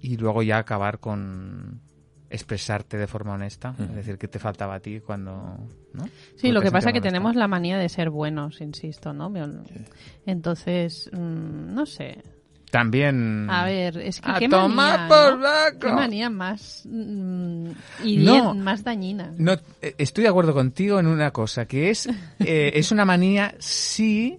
[0.00, 1.82] y luego ya acabar con,
[2.30, 5.58] expresarte de forma honesta, es decir, qué te faltaba a ti cuando,
[5.92, 6.08] ¿no?
[6.36, 9.30] Sí, lo que pasa es que tenemos la manía de ser buenos, insisto, ¿no?
[10.24, 12.22] Entonces, mm, no sé.
[12.70, 14.30] También A ver, es que.
[14.30, 15.44] A qué tomar manía, por ¿no?
[15.44, 15.78] saco.
[15.80, 17.70] Qué manía más mm,
[18.04, 18.54] y No.
[18.54, 19.34] más dañina.
[19.36, 19.52] No,
[19.82, 22.06] eh, estoy de acuerdo contigo en una cosa, que es,
[22.40, 24.38] eh, es una manía si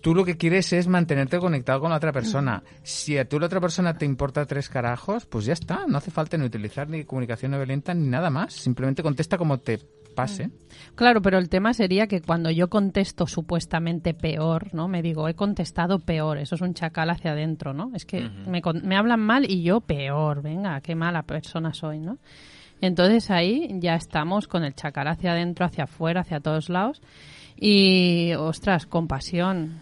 [0.00, 2.62] tú lo que quieres es mantenerte conectado con la otra persona.
[2.82, 6.10] Si a tú la otra persona te importa tres carajos, pues ya está, no hace
[6.10, 9.78] falta ni utilizar ni comunicación no violenta ni nada más, simplemente contesta como te
[10.14, 10.50] pase.
[10.96, 14.88] Claro, pero el tema sería que cuando yo contesto supuestamente peor, ¿no?
[14.88, 17.92] Me digo, he contestado peor, eso es un chacal hacia adentro, ¿no?
[17.94, 22.00] Es que me, con- me hablan mal y yo peor, venga, qué mala persona soy,
[22.00, 22.18] ¿no?
[22.80, 27.00] Entonces ahí ya estamos con el chacal hacia adentro, hacia afuera, hacia todos lados.
[27.56, 29.80] Y, ostras, compasión.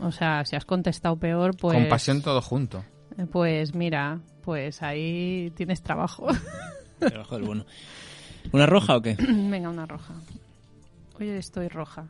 [0.00, 1.76] O sea, si has contestado peor, pues...
[1.78, 2.84] Compasión todo junto.
[3.30, 6.26] Pues mira, pues ahí tienes trabajo.
[7.00, 7.66] Debajo del bueno.
[8.52, 9.16] ¿Una roja o qué?
[9.18, 10.14] Venga, una roja.
[11.18, 12.06] Hoy estoy roja.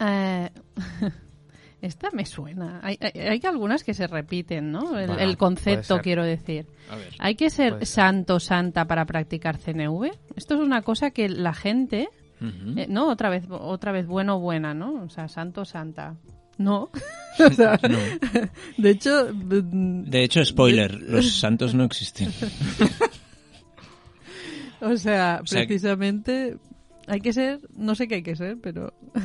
[0.00, 0.50] Eh,
[1.80, 2.80] esta me suena.
[2.82, 4.98] Hay, hay, hay algunas que se repiten, ¿no?
[4.98, 6.66] El, Bueno, el puede concepto, quiero decir.
[6.90, 7.14] A ver.
[7.18, 7.94] ¿Hay que ser, Puede ser.
[7.94, 10.10] santo santa para practicar CNV?
[10.36, 12.08] Esto es una cosa que la gente,
[12.40, 15.02] Eh, no, otra vez, otra vez bueno buena, ¿no?
[15.04, 16.16] O sea, santo santa.
[16.58, 16.90] No.
[17.38, 17.98] O sea, No.
[18.78, 22.30] de hecho, De hecho, spoiler, los santos no existen.
[24.80, 26.56] O sea, O sea, precisamente
[27.06, 29.20] hay que ser, no sé qué hay que ser, pero a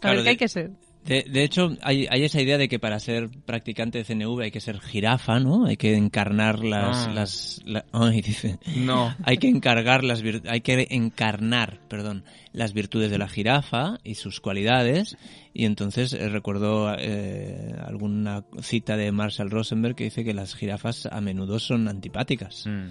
[0.00, 0.70] Claro, ver qué de- hay que ser.
[1.04, 4.50] De, de hecho, hay, hay esa idea de que para ser practicante de CNV hay
[4.52, 5.66] que ser jirafa, ¿no?
[5.66, 7.08] Hay que encarnar las...
[7.08, 7.12] Ah.
[7.12, 8.58] las la- ay, dice.
[8.76, 9.14] No.
[9.24, 14.40] Hay que encargar las hay que encarnar, perdón, las virtudes de la jirafa y sus
[14.40, 15.16] cualidades.
[15.52, 21.06] Y entonces eh, recuerdo eh, alguna cita de Marshall Rosenberg que dice que las jirafas
[21.06, 22.64] a menudo son antipáticas.
[22.66, 22.88] Mm.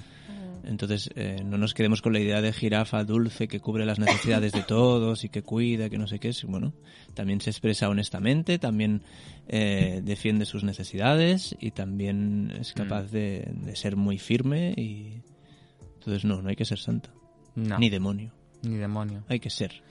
[0.66, 4.52] Entonces, eh, no nos quedemos con la idea de jirafa dulce que cubre las necesidades
[4.52, 6.32] de todos y que cuida, que no sé qué.
[6.48, 6.74] Bueno,
[7.14, 9.04] también se expresa honestamente, también
[9.48, 15.22] eh, defiende sus necesidades y también es capaz de, de ser muy firme y...
[15.96, 17.12] Entonces, no, no hay que ser santa.
[17.56, 18.32] No, Ni demonio.
[18.64, 19.24] ni demonio.
[19.28, 19.84] Hay que ser.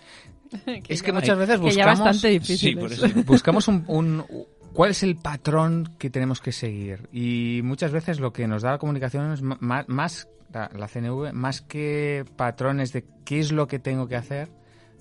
[0.88, 1.98] Es que ya- muchas veces que ya buscamos...
[2.00, 2.70] bastante difícil.
[2.70, 2.98] Sí, por es.
[3.02, 3.22] eso.
[3.26, 4.24] buscamos un, un-
[4.72, 8.72] cuál es el patrón que tenemos que seguir y muchas veces lo que nos da
[8.72, 13.78] la comunicación es más la, la CNV más que patrones de qué es lo que
[13.78, 14.48] tengo que hacer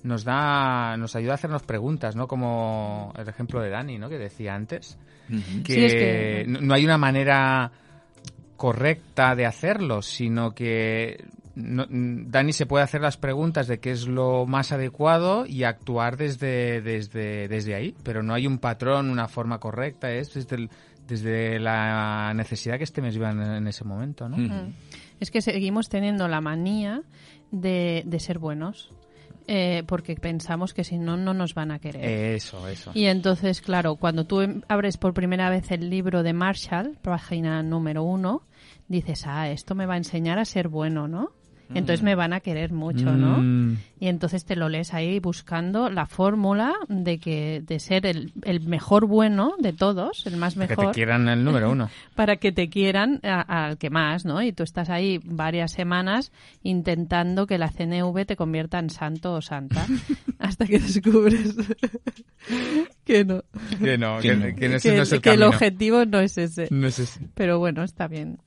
[0.02, 4.18] nos da nos ayuda a hacernos preguntas no como el ejemplo de Dani no que
[4.18, 4.98] decía antes
[5.64, 7.70] que, Sí, es que- no no hay una manera
[8.56, 11.24] correcta de hacerlo, sino que
[11.62, 16.16] no- Dani se puede hacer las preguntas de qué es lo más adecuado y actuar
[16.16, 20.70] desde, desde, desde ahí, pero no hay un patrón, una forma correcta, es desde, el-
[21.06, 24.36] desde la necesidad que estemos viviendo en, en ese momento, ¿no?
[24.36, 24.72] Mm.
[25.20, 27.02] Es que seguimos teniendo la manía
[27.50, 28.92] de, de ser buenos,
[29.46, 32.04] eh, porque pensamos que si no, no nos van a querer.
[32.36, 32.92] Eso, eso.
[32.94, 37.62] Y entonces, claro, cuando tú em- abres por primera vez el libro de Marshall, página
[37.64, 38.42] número uno,
[38.86, 41.32] dices, ah, esto me va a enseñar a ser bueno, ¿no?
[41.74, 43.38] Entonces me van a querer mucho, ¿no?
[43.38, 48.32] Mm, Y entonces te lo lees ahí buscando la fórmula de que de ser el,
[48.42, 51.88] el mejor bueno de todos, el más que te mejor, quieran el número uno.
[52.14, 54.42] para que te quieran al que más, ¿no?
[54.42, 59.40] Y tú estás ahí varias semanas intentando que la CNV te convierta en santo o
[59.42, 59.86] santa
[60.38, 61.54] hasta que descubres
[63.04, 63.42] que no,
[63.82, 64.56] Que no, Que que, no.
[64.56, 66.68] que no es el que el objetivo no es ese.
[66.70, 67.20] No es ese.
[67.34, 68.38] Pero bueno, está bien.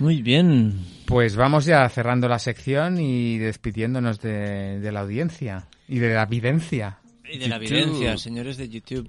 [0.00, 0.84] Muy bien.
[1.06, 6.26] Pues vamos ya cerrando la sección y despidiéndonos de, de la audiencia y de la
[6.26, 6.98] videncia.
[7.32, 9.08] Y de la evidencia, señores de YouTube.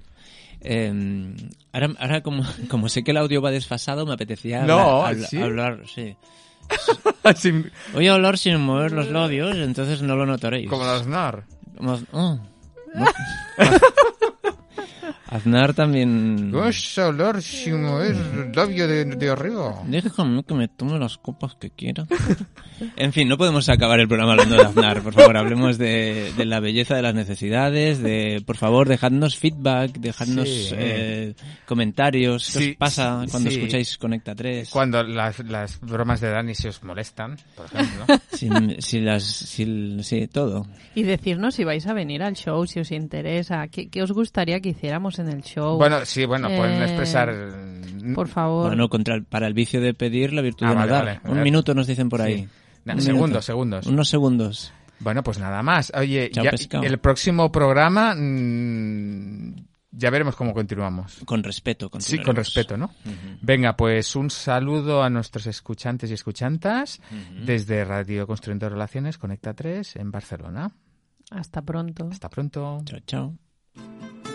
[0.60, 1.34] Eh,
[1.72, 5.26] ahora, ahora como, como sé que el audio va desfasado, me apetecía No, habla- habla-
[5.28, 5.42] ¿sí?
[5.42, 6.16] hablar, sí.
[7.36, 10.68] Sin- Voy a hablar sin mover los labios, entonces no lo notaréis.
[10.68, 11.44] como los NAR.
[11.76, 12.38] Como- oh,
[12.94, 13.06] no.
[15.32, 16.52] Aznar también...
[16.52, 19.82] Vas a hablar sin mover el labio de, de arriba.
[19.86, 22.06] Déjame que me tome las copas que quiera.
[22.96, 25.02] En fin, no podemos acabar el programa hablando de Aznar.
[25.02, 29.92] Por favor, hablemos de, de la belleza de las necesidades, de, por favor, dejadnos feedback,
[29.98, 30.74] dejadnos Sí.
[30.76, 31.34] eh,
[31.66, 32.50] comentarios.
[32.52, 33.56] ¿Qué Sí, os pasa cuando sí.
[33.56, 34.68] escucháis Conecta 3?
[34.70, 38.04] Cuando las, las bromas de Dani se os molestan, por ejemplo.
[38.32, 38.48] Si,
[38.80, 40.66] si las, si, sí, todo.
[40.94, 44.60] Y decirnos si vais a venir al show, si os interesa, qué, qué os gustaría
[44.60, 45.76] que hiciéramos en el show.
[45.78, 47.34] bueno, sí, bueno, pueden Eh, expresar...
[48.14, 48.68] por favor.
[48.68, 51.04] Bueno, contra el- para el vicio de pedir, la virtud Ah, de vale, nadar.
[51.22, 51.32] vale.
[51.32, 52.42] Un Eh, minuto nos dicen por ahí.
[52.44, 52.48] sí.
[52.84, 53.42] Segundos, minuto.
[53.42, 53.86] segundos.
[53.86, 54.72] Unos segundos.
[54.98, 55.92] Bueno, pues nada más.
[55.96, 59.54] Oye, Chao, ya- el próximo programa mm,
[59.92, 61.20] ya veremos cómo continuamos.
[61.24, 62.90] Con respeto, Sí, con respeto, ¿no?
[63.40, 67.00] Venga, pues un saludo a nuestros escuchantes y escuchantas
[67.44, 70.70] desde Radio Construyendo Relaciones Conecta 3 en Barcelona.
[71.30, 72.08] Hasta pronto.
[72.10, 72.82] Hasta pronto.
[72.84, 74.31] Chao, chao.